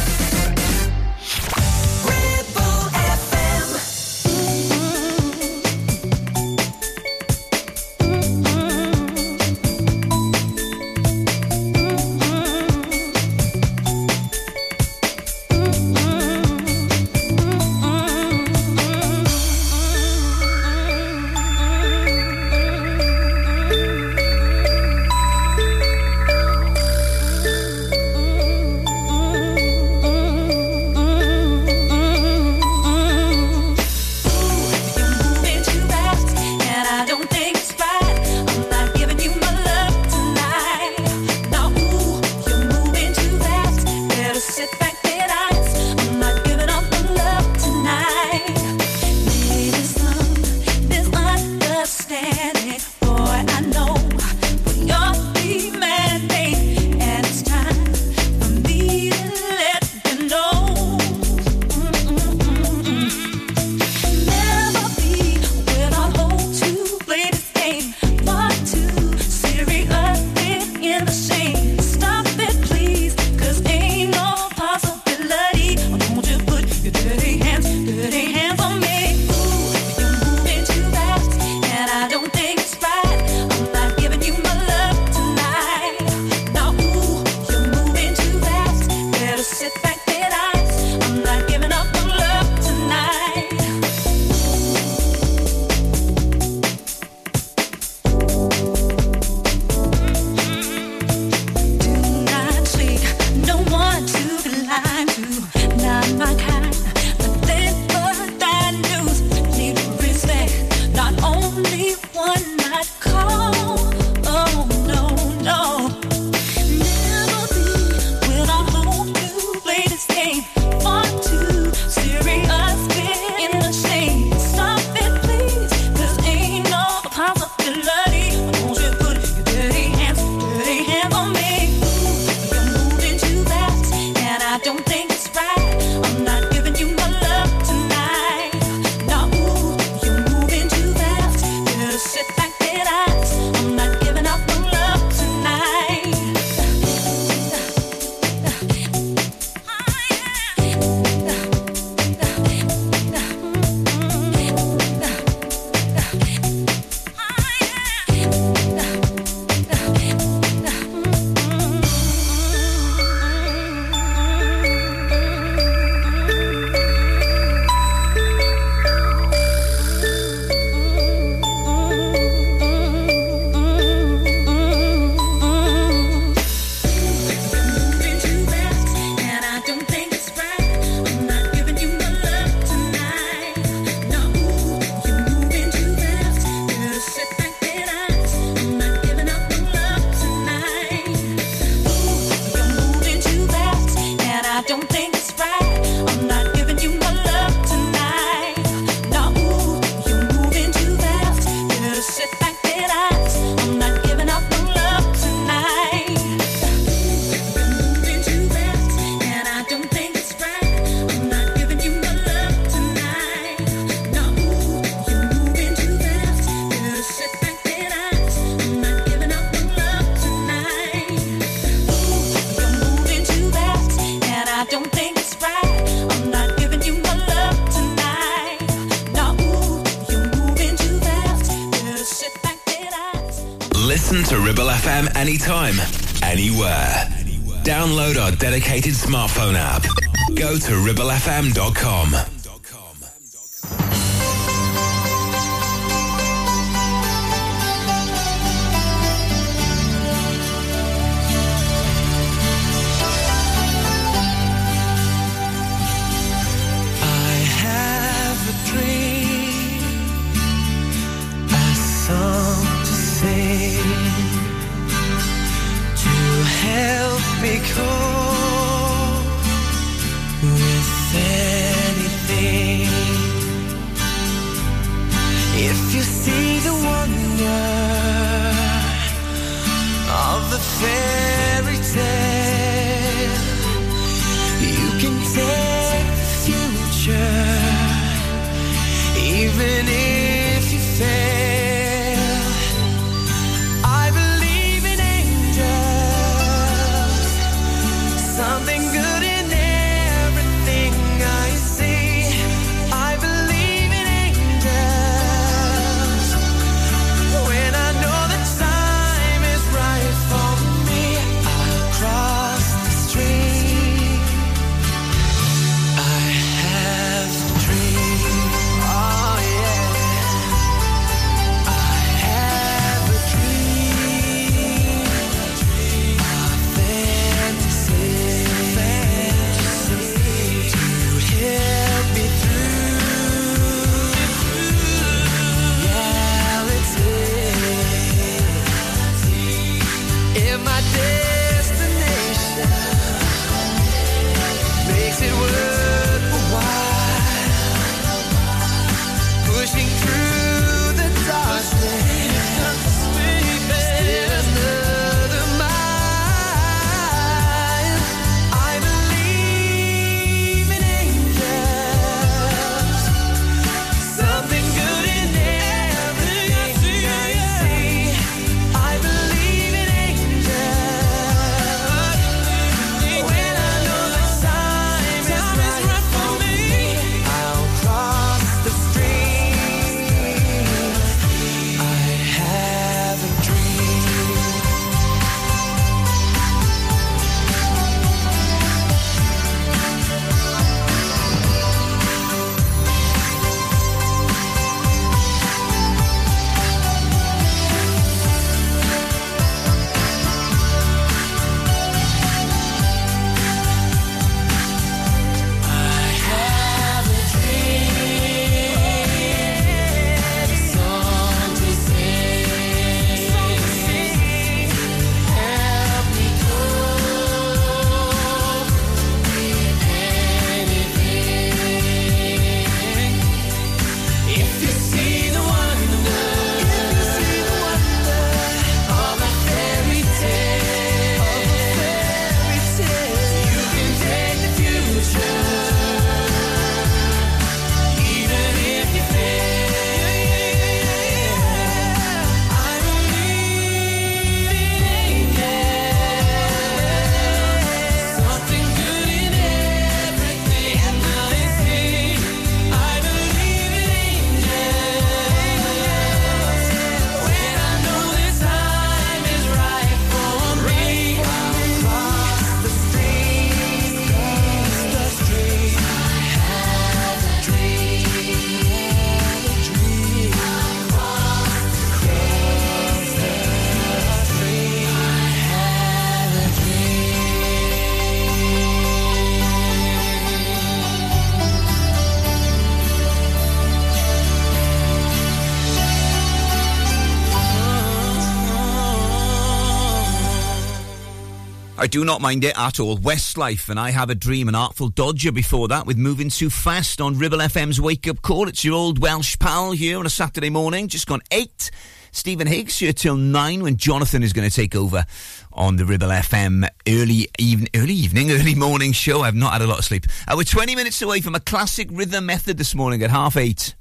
I 491.79 491.86
do 491.86 492.04
not 492.04 492.21
mind 492.21 492.43
it 492.43 492.58
at 492.58 492.79
all. 492.79 492.97
Westlife 492.97 493.70
and 493.70 493.79
I 493.79 493.91
Have 493.91 494.09
a 494.09 494.16
Dream 494.16 494.47
and 494.47 494.58
Artful 494.58 494.89
Dodger 494.89 495.32
before 495.32 495.67
that 495.67 495.86
with 495.86 495.95
Moving 495.95 496.29
Too 496.29 496.49
Fast 496.49 496.99
on 496.99 497.20
Ribble 497.20 497.37
FM's 497.37 497.79
Wake 497.79 498.08
Up 498.08 498.24
Call. 498.24 498.47
It's 498.47 498.66
your 498.66 498.74
old 498.74 498.97
Welsh 498.97 499.37
pal 499.37 499.74
here 499.74 499.99
on 499.99 500.05
a 500.08 500.09
Saturday 500.09 500.49
morning, 500.49 500.87
just 500.87 501.05
gone 501.05 501.21
eight. 501.29 501.70
Stephen 502.12 502.47
Higgs 502.47 502.79
here 502.79 502.93
till 502.93 503.16
nine 503.16 503.62
when 503.62 503.78
Jonathan 503.78 504.24
is 504.24 504.33
going 504.33 504.49
to 504.49 504.55
take 504.55 504.75
over 504.75 505.05
on 505.54 505.75
the 505.75 505.86
Ribble 505.86 506.08
FM 506.08 506.67
early 506.87 507.28
even 507.37 507.67
early 507.75 507.93
evening, 507.93 508.32
early 508.39 508.55
morning 508.55 508.91
show. 508.91 509.21
I've 509.21 509.36
not 509.36 509.54
had 509.54 509.62
a 509.62 509.67
lot 509.67 509.78
of 509.78 509.86
sleep. 509.86 510.08
Uh, 510.28 510.33
we're 510.36 510.45
20 510.45 510.75
minutes 510.75 511.04
away 511.04 511.21
from 511.21 511.36
a 511.36 511.39
classic 511.39 511.89
rhythm 511.91 512.25
method 512.25 512.58
this 512.58 512.74
morning 512.74 513.04
at 513.04 513.12
half 513.12 513.37
eight. 513.37 513.75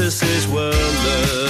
Many 0.00 0.10
fantasies 0.10 1.49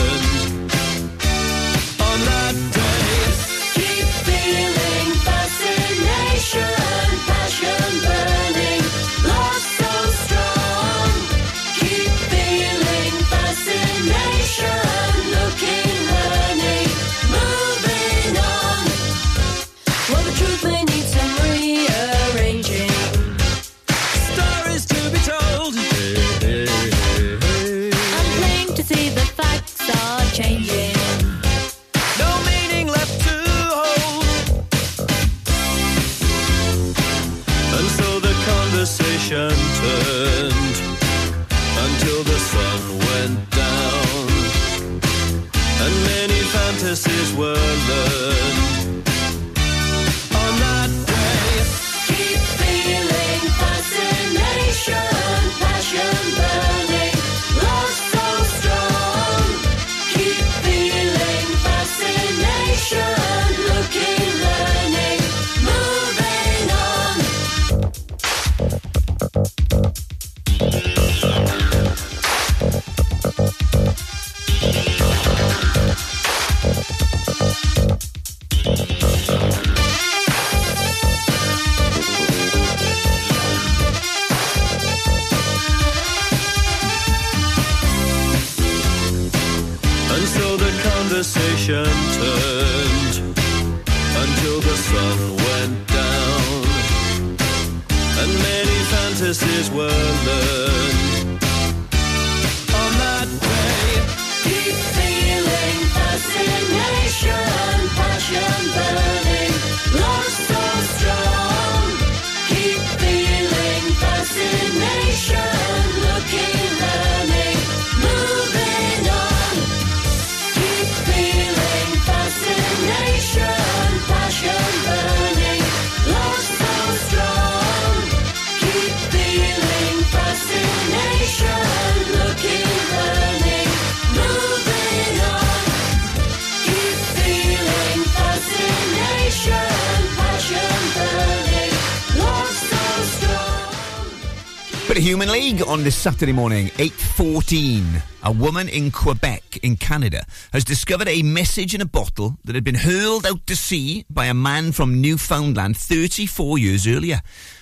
on 145.66 145.84
this 145.84 145.96
Saturday 145.96 146.32
morning, 146.32 146.66
8.14. 146.68 148.02
A 148.22 148.32
woman 148.32 148.68
in 148.68 148.90
Quebec, 148.90 149.58
in 149.62 149.76
Canada, 149.76 150.24
has 150.52 150.64
discovered 150.64 151.08
a 151.08 151.22
message 151.22 151.74
in 151.74 151.80
a 151.80 151.86
bottle 151.86 152.38
that 152.44 152.54
had 152.54 152.64
been 152.64 152.74
hurled 152.74 153.26
out 153.26 153.46
to 153.46 153.56
sea 153.56 154.04
by 154.08 154.26
a 154.26 154.34
man 154.34 154.72
from 154.72 155.00
Newfoundland 155.00 155.76
34 155.76 156.58
years 156.58 156.86
earlier. 156.86 157.20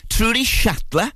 Trudy 0.09 0.45
Shatler, 0.45 1.13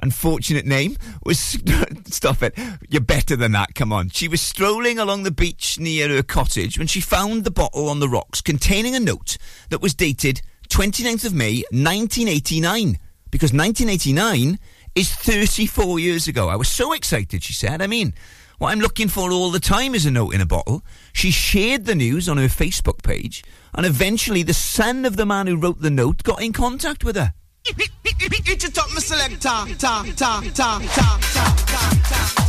unfortunate 0.00 0.66
name, 0.66 0.96
was... 1.24 1.38
Stop 2.06 2.42
it. 2.42 2.58
You're 2.88 3.00
better 3.00 3.36
than 3.36 3.52
that, 3.52 3.74
come 3.74 3.92
on. 3.92 4.08
She 4.08 4.28
was 4.28 4.40
strolling 4.40 4.98
along 4.98 5.22
the 5.22 5.30
beach 5.30 5.78
near 5.78 6.08
her 6.08 6.22
cottage 6.22 6.78
when 6.78 6.86
she 6.86 7.00
found 7.00 7.44
the 7.44 7.50
bottle 7.50 7.88
on 7.88 8.00
the 8.00 8.08
rocks 8.08 8.40
containing 8.40 8.94
a 8.94 9.00
note 9.00 9.38
that 9.70 9.82
was 9.82 9.94
dated 9.94 10.42
29th 10.68 11.24
of 11.24 11.34
May, 11.34 11.62
1989. 11.70 12.98
Because 13.30 13.52
1989 13.52 14.58
is 14.98 15.14
34 15.14 16.00
years 16.00 16.26
ago. 16.26 16.48
I 16.48 16.56
was 16.56 16.68
so 16.68 16.92
excited, 16.92 17.44
she 17.44 17.52
said. 17.52 17.80
I 17.80 17.86
mean, 17.86 18.14
what 18.58 18.72
I'm 18.72 18.80
looking 18.80 19.06
for 19.06 19.30
all 19.30 19.52
the 19.52 19.60
time 19.60 19.94
is 19.94 20.04
a 20.04 20.10
note 20.10 20.34
in 20.34 20.40
a 20.40 20.46
bottle. 20.46 20.82
She 21.12 21.30
shared 21.30 21.84
the 21.84 21.94
news 21.94 22.28
on 22.28 22.36
her 22.36 22.48
Facebook 22.48 23.04
page, 23.04 23.44
and 23.74 23.86
eventually 23.86 24.42
the 24.42 24.54
son 24.54 25.04
of 25.04 25.16
the 25.16 25.24
man 25.24 25.46
who 25.46 25.56
wrote 25.56 25.80
the 25.80 25.90
note 25.90 26.24
got 26.24 26.42
in 26.42 26.52
contact 26.52 27.04
with 27.04 27.14
her. 27.14 27.32
It's 27.64 28.64
a 28.64 28.72
top. 28.72 28.88
Ta, 28.88 29.68
ta, 29.78 30.04
ta, 30.16 30.42
ta, 30.54 30.80
ta, 30.94 31.18
ta. 31.28 31.88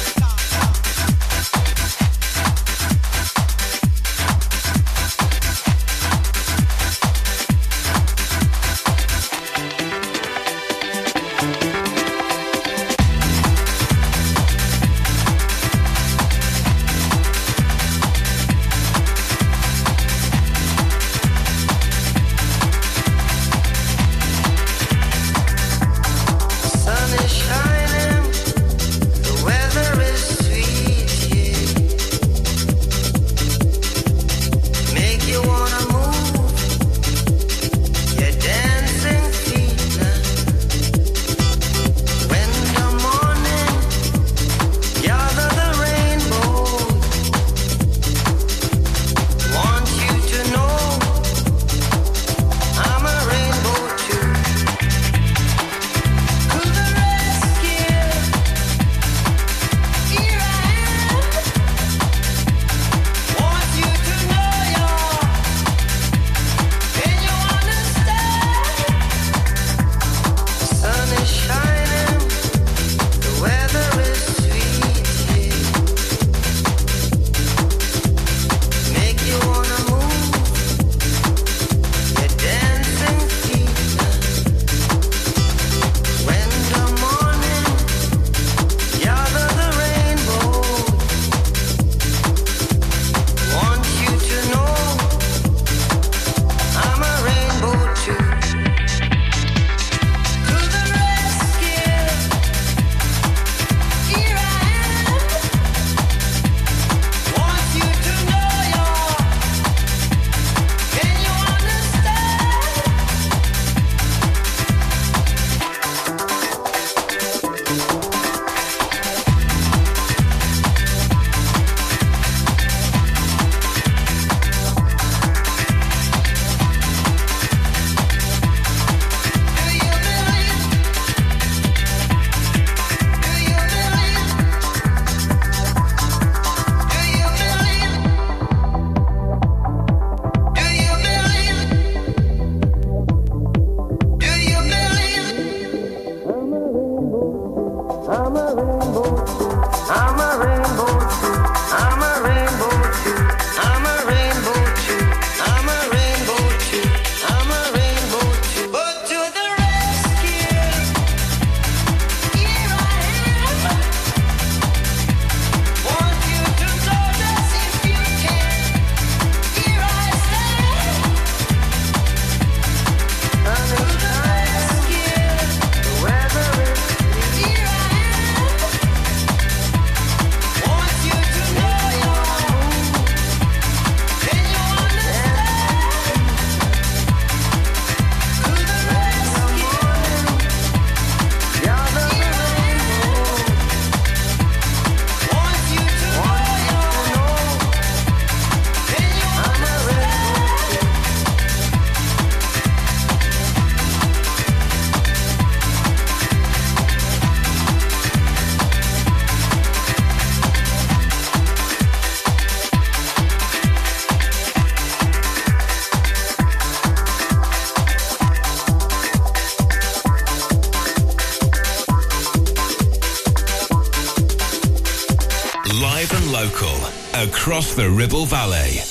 across 227.61 227.75
the 227.75 227.89
Ribble 227.91 228.25
Valley. 228.25 228.81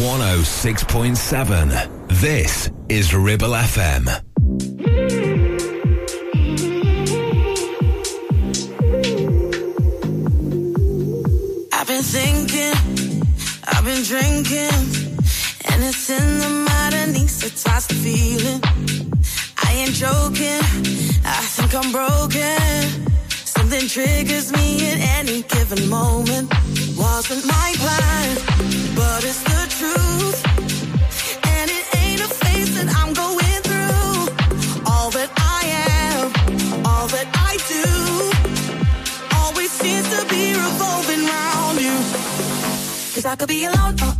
106.7. 0.00 2.08
This 2.08 2.70
is 2.88 3.14
Ribble 3.14 3.50
FM. 3.50 4.08
I've 11.72 11.86
been 11.86 12.02
thinking, 12.02 12.72
I've 13.68 13.84
been 13.84 14.02
drinking, 14.02 14.72
and 15.68 15.84
it's 15.84 16.08
in 16.08 16.38
the 16.38 16.48
needs 17.12 17.40
to 17.40 17.50
toss 17.62 17.86
the 17.86 17.94
feeling. 17.94 18.62
I 19.62 19.72
ain't 19.74 19.94
joking, 19.94 20.62
I 21.24 21.44
think 21.54 21.74
I'm 21.74 21.92
broken. 21.92 23.12
Something 23.28 23.88
triggers 23.88 24.52
me 24.52 24.86
at 24.90 24.98
any 25.18 25.42
given 25.42 25.88
moment. 25.88 26.50
Wasn't 26.96 27.44
my 27.46 27.65
I 43.36 43.38
could 43.38 43.48
be 43.48 43.66
alone 43.66 44.00
or 44.00 44.15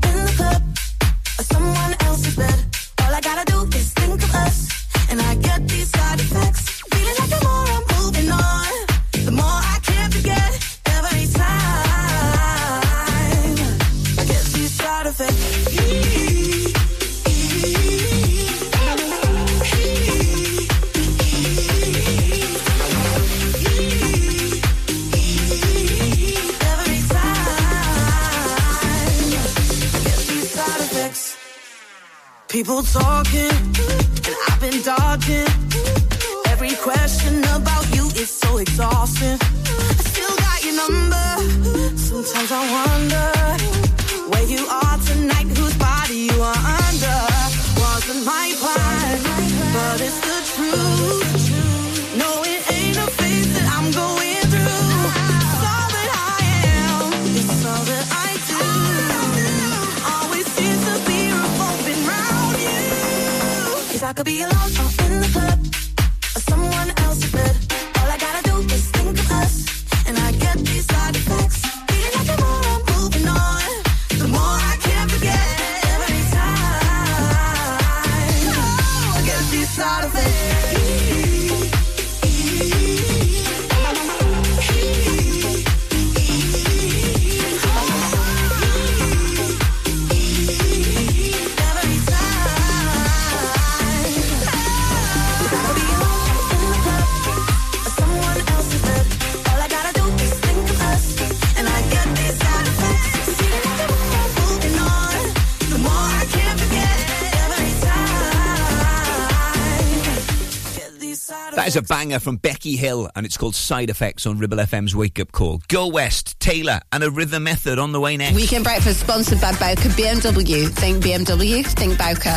side 111.77 111.85
a 111.85 111.87
banger 111.87 112.19
from 112.19 112.37
Becky 112.37 112.77
Hill, 112.77 113.11
and 113.15 113.27
it's 113.27 113.37
called 113.37 113.55
Side 113.55 113.91
Effects 113.91 114.27
on 114.27 114.39
Ribble 114.39 114.59
FM's 114.59 114.97
Wake 114.97 115.21
Up 115.21 115.33
Call. 115.33 115.61
Go 115.69 115.89
West, 115.89 116.39
Taylor, 116.41 116.81
and 116.91 117.05
a 117.05 117.11
Rhythm 117.11 117.45
Method 117.45 117.79
on 117.79 117.93
the 117.93 118.01
way 118.01 118.17
next. 118.17 118.35
Weekend 118.35 118.65
breakfast 118.65 119.01
sponsored 119.01 119.41
by 119.41 119.53
Bowker 119.53 119.91
BMW. 119.91 120.69
Think 120.69 121.05
BMW, 121.05 121.67
think 121.67 121.99
Bowker. 121.99 122.37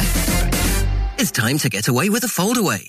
It's 1.17 1.31
time 1.31 1.57
to 1.59 1.69
get 1.69 1.87
away 1.87 2.09
with 2.09 2.23
a 2.23 2.27
foldaway. 2.27 2.88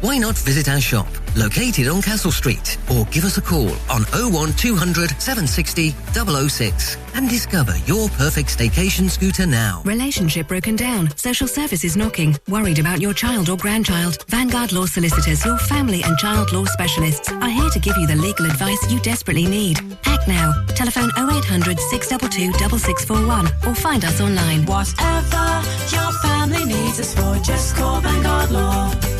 Why 0.00 0.18
not 0.18 0.36
visit 0.38 0.68
our 0.68 0.80
shop 0.80 1.06
located 1.36 1.88
on 1.88 2.02
Castle 2.02 2.32
Street 2.32 2.78
or 2.90 3.04
give 3.06 3.24
us 3.24 3.38
a 3.38 3.40
call 3.42 3.70
on 3.90 4.02
01200 4.12 5.10
760 5.20 5.90
006 6.12 6.96
and 7.14 7.28
discover 7.28 7.76
your 7.86 8.08
perfect 8.10 8.56
staycation 8.56 9.08
scooter 9.08 9.46
now. 9.46 9.82
Relationship 9.84 10.48
broken 10.48 10.76
down. 10.76 11.14
Social 11.16 11.46
services 11.46 11.96
knocking. 11.96 12.36
Worried 12.48 12.78
about 12.78 13.00
your 13.00 13.14
child 13.14 13.48
or 13.48 13.56
grandchild. 13.56 14.24
Vanguard 14.28 14.72
Law 14.72 14.86
Solicitors, 14.86 15.44
your 15.44 15.58
family 15.58 16.02
and 16.02 16.16
child 16.18 16.52
law 16.52 16.64
specialists, 16.64 17.30
are 17.30 17.48
here 17.48 17.70
to 17.70 17.78
give 17.78 17.96
you 17.96 18.06
the 18.06 18.16
legal 18.16 18.46
advice 18.46 18.90
you 18.90 19.00
desperately 19.00 19.46
need. 19.46 19.78
Act 20.04 20.26
now. 20.28 20.52
Telephone 20.68 21.10
0800 21.16 21.78
622 21.78 22.52
6641 22.58 23.46
or 23.66 23.74
find 23.74 24.04
us 24.04 24.20
online. 24.20 24.64
Whatever 24.66 25.62
your 25.90 26.12
family 26.22 26.64
needs 26.64 27.00
us 27.00 27.14
for, 27.14 27.36
just 27.42 27.76
call 27.76 28.00
Vanguard 28.00 28.50
Law. 28.50 29.19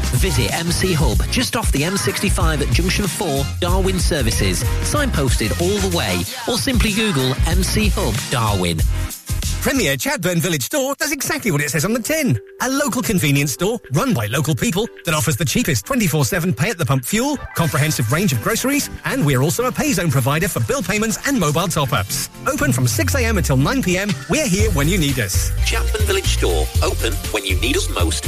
Visit 0.17 0.53
MC 0.53 0.93
Hub 0.93 1.17
just 1.31 1.55
off 1.55 1.71
the 1.71 1.81
M65 1.81 2.61
at 2.61 2.73
Junction 2.73 3.07
4, 3.07 3.27
Darwen 3.59 3.99
Services, 3.99 4.63
signposted 4.83 5.59
all 5.61 5.89
the 5.89 5.95
way, 5.95 6.21
or 6.47 6.57
simply 6.57 6.91
Google 6.91 7.33
MC 7.47 7.89
Hub 7.89 8.13
Darwen. 8.29 8.81
Premier 9.61 9.95
Chatburn 9.95 10.39
Village 10.39 10.63
Store 10.63 10.95
does 10.95 11.11
exactly 11.11 11.51
what 11.51 11.61
it 11.61 11.69
says 11.69 11.85
on 11.85 11.93
the 11.93 12.01
tin. 12.01 12.39
A 12.61 12.69
local 12.69 13.03
convenience 13.03 13.51
store 13.51 13.79
run 13.93 14.11
by 14.11 14.25
local 14.25 14.55
people 14.55 14.87
that 15.05 15.13
offers 15.13 15.37
the 15.37 15.45
cheapest 15.45 15.85
24-7 15.85 16.57
pay 16.57 16.71
at 16.71 16.79
the 16.79 16.85
pump 16.85 17.05
fuel, 17.05 17.37
comprehensive 17.55 18.11
range 18.11 18.33
of 18.33 18.41
groceries, 18.41 18.89
and 19.05 19.23
we're 19.23 19.43
also 19.43 19.65
a 19.65 19.71
pay 19.71 19.93
zone 19.93 20.09
provider 20.09 20.47
for 20.47 20.61
bill 20.61 20.81
payments 20.81 21.19
and 21.27 21.39
mobile 21.39 21.67
top-ups. 21.67 22.29
Open 22.47 22.73
from 22.73 22.85
6am 22.85 23.37
until 23.37 23.55
9pm, 23.55 24.29
we're 24.31 24.47
here 24.47 24.71
when 24.71 24.87
you 24.87 24.97
need 24.97 25.19
us. 25.19 25.51
Chapman 25.63 26.01
Village 26.07 26.37
Store, 26.37 26.65
open 26.81 27.13
when 27.31 27.45
you 27.45 27.59
need 27.61 27.77
us 27.77 27.87
most. 27.89 28.25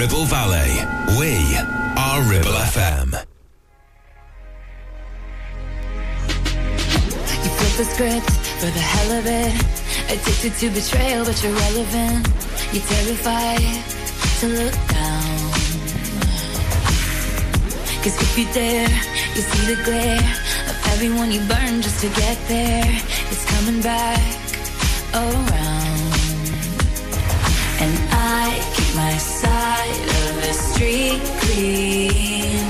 Ribble 0.00 0.24
Valley. 0.24 0.72
We 1.20 1.58
are 2.00 2.22
Ribble 2.22 2.56
FM. 2.72 3.12
You 7.44 7.50
flip 7.58 7.74
the 7.76 7.84
script 7.84 8.30
for 8.60 8.70
the 8.72 8.80
hell 8.80 9.18
of 9.18 9.26
it. 9.26 9.52
Addicted 10.08 10.54
to 10.60 10.70
betrayal, 10.70 11.26
but 11.26 11.36
you're 11.44 11.52
relevant. 11.52 12.26
You're 12.72 12.88
terrified 12.96 13.60
to 14.40 14.46
look 14.48 14.72
down. 14.88 15.36
Cause 18.00 18.16
if 18.24 18.38
you 18.38 18.46
dare, 18.54 18.88
you 19.34 19.42
see 19.42 19.74
the 19.74 19.84
glare 19.84 20.24
of 20.70 20.76
everyone 20.94 21.30
you 21.30 21.40
burn 21.40 21.82
just 21.82 22.00
to 22.00 22.08
get 22.08 22.38
there. 22.48 22.88
It's 23.30 23.44
coming 23.52 23.82
back 23.82 24.18
around. 25.12 26.14
And 27.82 27.92
I 28.12 28.58
keep 28.74 28.96
my 28.96 29.12
side 29.18 29.49
of 29.90 30.36
the 30.42 30.52
street 30.52 31.20
clean. 31.40 32.69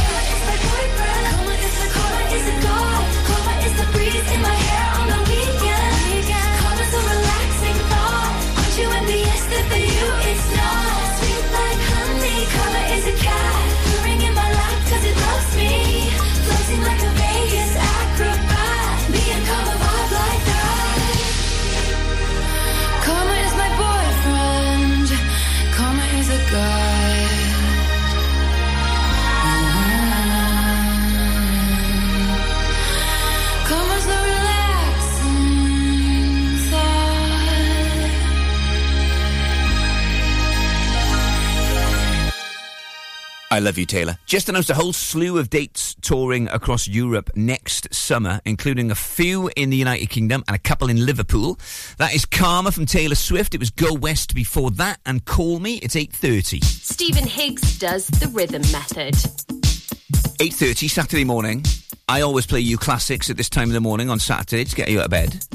I 43.51 43.59
love 43.59 43.77
you, 43.77 43.85
Taylor. 43.85 44.17
Just 44.25 44.47
announced 44.47 44.69
a 44.69 44.73
whole 44.73 44.93
slew 44.93 45.37
of 45.37 45.49
dates 45.49 45.93
touring 46.01 46.47
across 46.47 46.87
Europe 46.87 47.29
next 47.35 47.93
summer, 47.93 48.39
including 48.45 48.89
a 48.89 48.95
few 48.95 49.51
in 49.57 49.69
the 49.69 49.75
United 49.75 50.09
Kingdom 50.09 50.41
and 50.47 50.55
a 50.55 50.59
couple 50.59 50.89
in 50.89 51.05
Liverpool. 51.05 51.59
That 51.97 52.15
is 52.15 52.25
Karma 52.25 52.71
from 52.71 52.85
Taylor 52.85 53.15
Swift. 53.15 53.53
It 53.53 53.59
was 53.59 53.69
Go 53.69 53.93
West 53.93 54.33
before 54.33 54.71
that, 54.71 55.01
and 55.05 55.25
Call 55.25 55.59
Me. 55.59 55.75
It's 55.79 55.97
eight 55.97 56.13
thirty. 56.13 56.61
Stephen 56.61 57.27
Higgs 57.27 57.77
does 57.77 58.07
the 58.07 58.29
rhythm 58.29 58.61
method. 58.71 59.15
Eight 60.39 60.53
thirty 60.53 60.87
Saturday 60.87 61.25
morning. 61.25 61.65
I 62.07 62.21
always 62.21 62.45
play 62.45 62.61
you 62.61 62.77
classics 62.77 63.29
at 63.29 63.35
this 63.35 63.49
time 63.49 63.67
of 63.67 63.73
the 63.73 63.81
morning 63.81 64.09
on 64.09 64.19
Saturday 64.19 64.63
to 64.63 64.75
get 64.75 64.89
you 64.89 64.99
out 64.99 65.05
of 65.05 65.11
bed. 65.11 65.45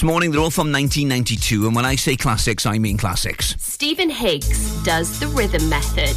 This 0.00 0.06
morning 0.06 0.30
they're 0.30 0.40
all 0.40 0.50
from 0.50 0.72
1992, 0.72 1.66
and 1.66 1.76
when 1.76 1.84
I 1.84 1.94
say 1.94 2.16
classics, 2.16 2.64
I 2.64 2.78
mean 2.78 2.96
classics. 2.96 3.54
Stephen 3.58 4.08
Higgs 4.08 4.82
does 4.82 5.20
the 5.20 5.26
rhythm 5.26 5.68
method. 5.68 6.16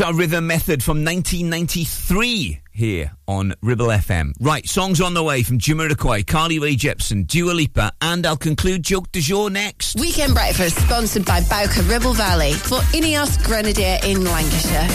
Our 0.00 0.14
rhythm 0.14 0.46
method 0.46 0.82
from 0.82 1.04
1993 1.04 2.60
here 2.70 3.12
on 3.26 3.54
Ribble 3.60 3.88
FM. 3.88 4.32
Right, 4.40 4.66
songs 4.68 5.00
on 5.00 5.14
the 5.14 5.22
way 5.22 5.42
from 5.42 5.58
Jamiroquai, 5.58 6.26
Carly 6.26 6.58
Rae 6.58 6.76
Jepsen, 6.76 7.26
Dua 7.26 7.52
Lipa, 7.52 7.92
and 8.00 8.26
I'll 8.26 8.36
conclude 8.36 8.82
joke 8.82 9.10
du 9.12 9.20
jour 9.20 9.50
next. 9.50 9.98
Weekend 9.98 10.34
Breakfast 10.34 10.78
sponsored 10.78 11.24
by 11.24 11.40
Bowker 11.42 11.82
Ribble 11.82 12.14
Valley 12.14 12.52
for 12.52 12.78
Ineos 12.92 13.42
Grenadier 13.44 13.98
in 14.04 14.24
Lancashire. 14.24 14.88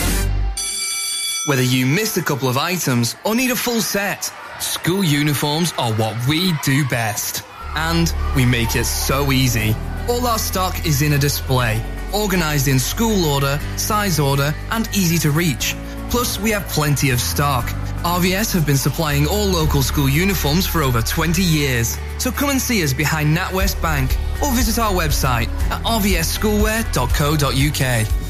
Whether 1.46 1.62
you 1.62 1.86
missed 1.86 2.16
a 2.16 2.22
couple 2.22 2.48
of 2.48 2.56
items 2.56 3.14
or 3.24 3.34
need 3.34 3.50
a 3.50 3.56
full 3.56 3.80
set, 3.80 4.32
school 4.60 5.04
uniforms 5.04 5.72
are 5.78 5.92
what 5.94 6.16
we 6.26 6.52
do 6.64 6.86
best. 6.88 7.44
And 7.76 8.12
we 8.34 8.44
make 8.44 8.74
it 8.74 8.84
so 8.86 9.30
easy. 9.30 9.76
All 10.08 10.26
our 10.26 10.38
stock 10.38 10.86
is 10.86 11.02
in 11.02 11.12
a 11.12 11.18
display, 11.18 11.82
organised 12.16 12.68
in 12.68 12.78
school 12.78 13.26
order, 13.26 13.60
size 13.76 14.18
order, 14.18 14.54
and 14.70 14.88
easy 14.96 15.18
to 15.18 15.30
reach. 15.30 15.76
Plus, 16.10 16.40
we 16.40 16.50
have 16.50 16.66
plenty 16.68 17.10
of 17.10 17.20
stock. 17.20 17.66
RVS 18.04 18.54
have 18.54 18.64
been 18.64 18.76
supplying 18.76 19.26
all 19.26 19.46
local 19.46 19.82
school 19.82 20.08
uniforms 20.08 20.64
for 20.66 20.82
over 20.82 21.02
20 21.02 21.42
years. 21.42 21.98
So 22.18 22.30
come 22.30 22.50
and 22.50 22.60
see 22.60 22.84
us 22.84 22.92
behind 22.92 23.36
NatWest 23.36 23.82
Bank 23.82 24.16
or 24.42 24.52
visit 24.52 24.78
our 24.78 24.92
website 24.92 25.48
at 25.70 25.82
rvsschoolwear.co.uk. 25.82 28.25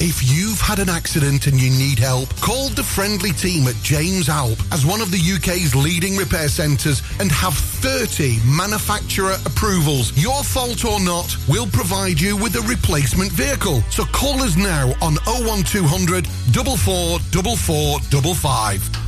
If 0.00 0.22
you've 0.22 0.60
had 0.60 0.78
an 0.78 0.88
accident 0.88 1.48
and 1.48 1.60
you 1.60 1.70
need 1.70 1.98
help, 1.98 2.32
call 2.36 2.68
the 2.68 2.84
friendly 2.84 3.32
team 3.32 3.66
at 3.66 3.74
James 3.82 4.28
Alpe 4.28 4.62
as 4.72 4.86
one 4.86 5.00
of 5.00 5.10
the 5.10 5.18
UK's 5.18 5.74
leading 5.74 6.16
repair 6.16 6.48
centres 6.48 7.02
and 7.18 7.32
have 7.32 7.54
30 7.54 8.38
manufacturer 8.46 9.36
approvals. 9.44 10.16
Your 10.16 10.44
fault 10.44 10.84
or 10.84 11.00
not, 11.00 11.36
we'll 11.48 11.66
provide 11.66 12.20
you 12.20 12.36
with 12.36 12.54
a 12.54 12.62
replacement 12.68 13.32
vehicle. 13.32 13.82
So 13.90 14.04
call 14.04 14.40
us 14.40 14.54
now 14.56 14.92
on 15.02 15.16
01200 15.26 16.28
444455. 16.28 19.07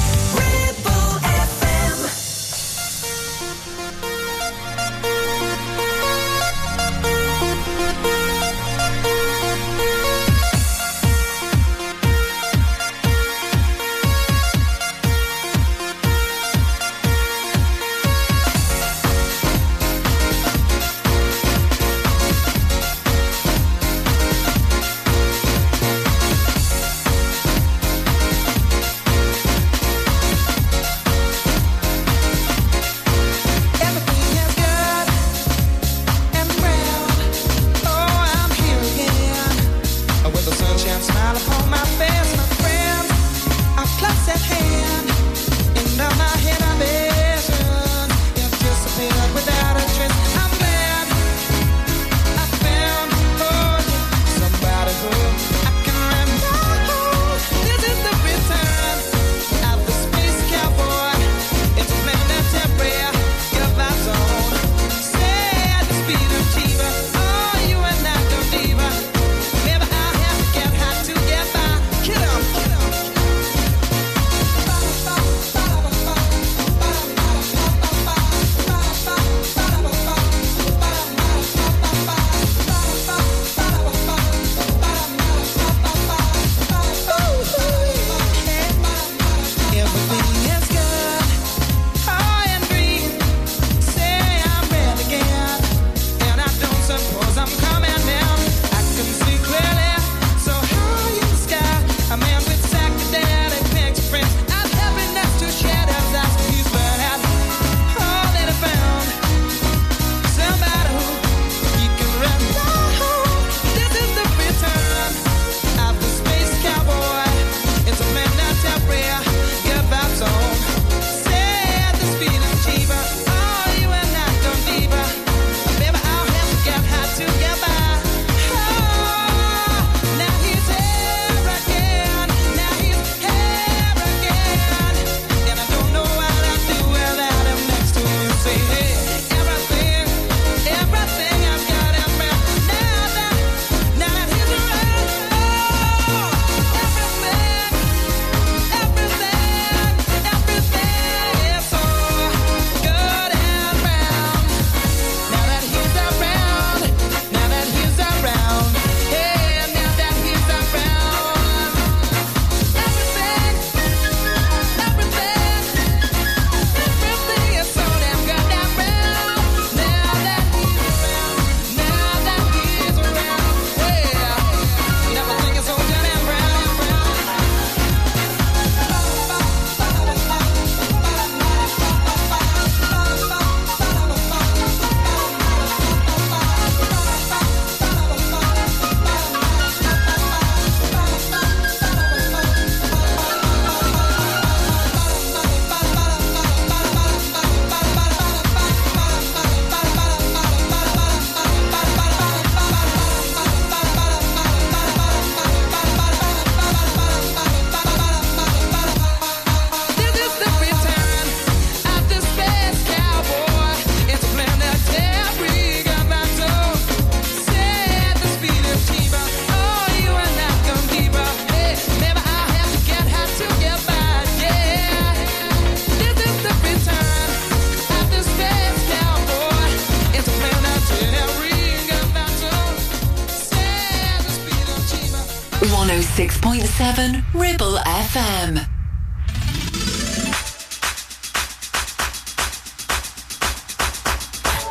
106.7 236.21 237.23
Ribble 237.33 237.77
FM. 237.77 238.67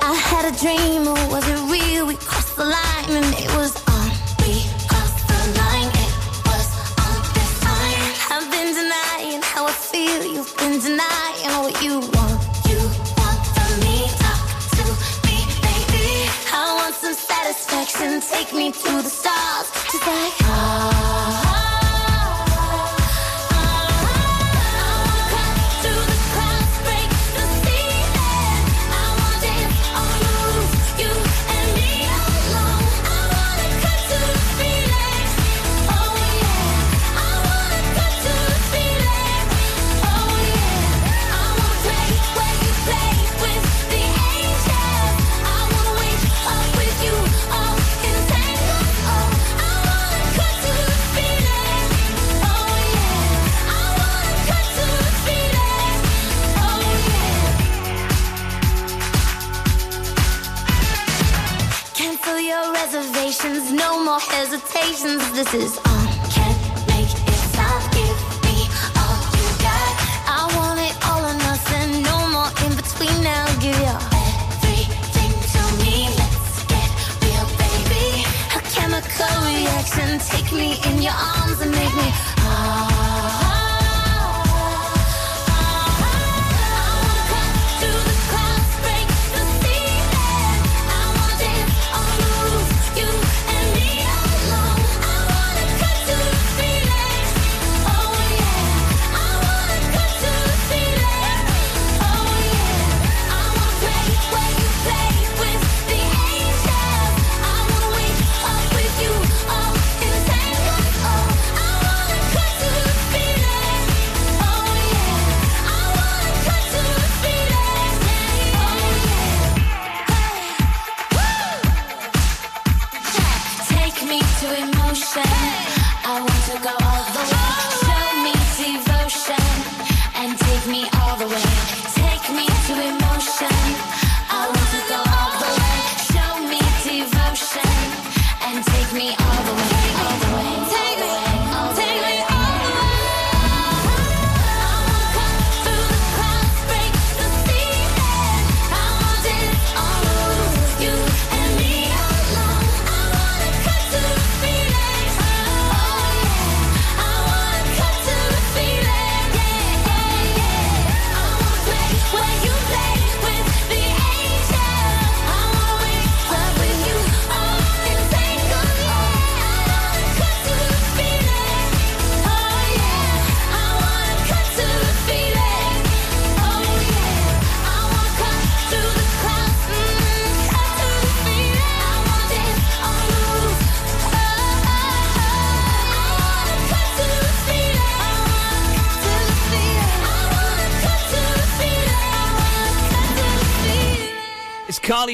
I 0.01 0.15
had 0.15 0.45
a 0.45 0.57
dream 0.61 1.00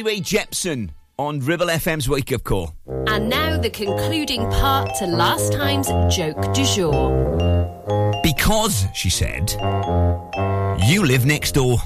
Rae 0.06 0.20
Jepsen 0.20 0.90
on 1.18 1.40
Ribble 1.40 1.66
FM's 1.66 2.08
Wake 2.08 2.32
Up 2.32 2.44
Call. 2.44 2.76
And 3.08 3.28
now 3.28 3.58
the 3.58 3.68
concluding 3.68 4.48
part 4.50 4.94
to 5.00 5.06
last 5.08 5.52
time's 5.52 5.88
joke 6.14 6.54
du 6.54 6.64
jour. 6.64 7.10
Because, 8.22 8.86
she 8.94 9.10
said, 9.10 9.50
you 10.86 11.04
live 11.04 11.26
next 11.26 11.54
door. 11.54 11.78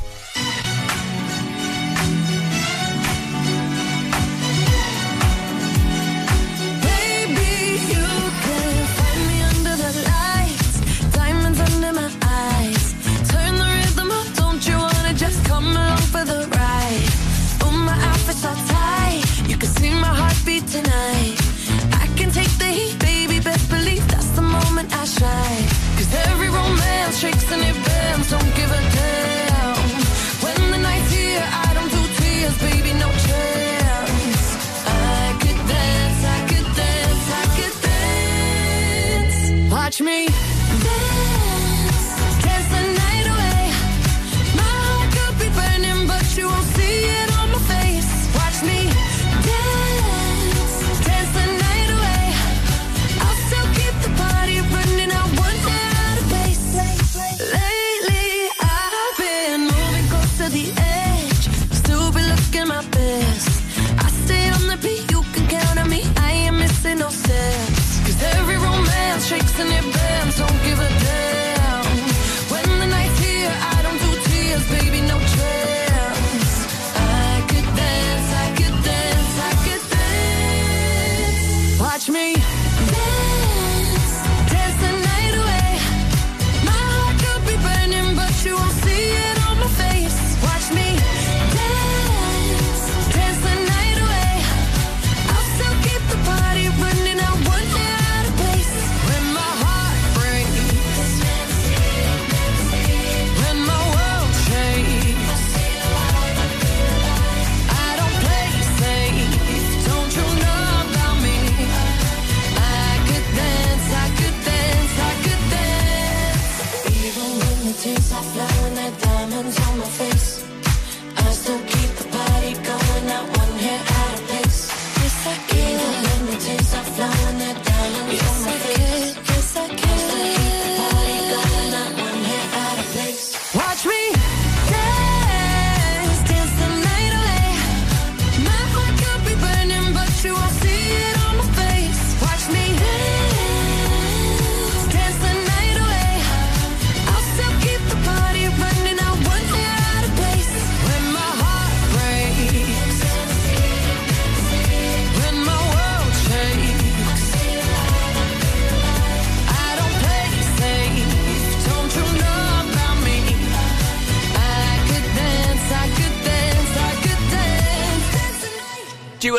tricks 27.20 27.52
and 27.52 27.60
it 27.60 27.89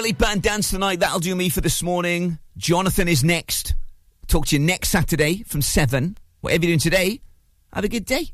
Willie 0.02 0.14
Band 0.14 0.42
Dance 0.42 0.72
tonight. 0.72 1.00
That'll 1.00 1.20
do 1.20 1.36
me 1.36 1.50
for 1.50 1.62
this 1.62 1.84
morning. 1.84 2.40
Jonathan 2.58 3.08
is 3.08 3.24
next. 3.24 3.76
Talk 4.26 4.48
to 4.48 4.56
you 4.56 4.60
next 4.60 4.90
Saturday 4.90 5.44
from 5.44 5.62
7. 5.62 6.18
Whatever 6.40 6.64
you're 6.64 6.70
doing 6.70 6.80
today, 6.80 7.22
have 7.72 7.84
a 7.84 7.88
good 7.88 8.06
day. 8.06 8.34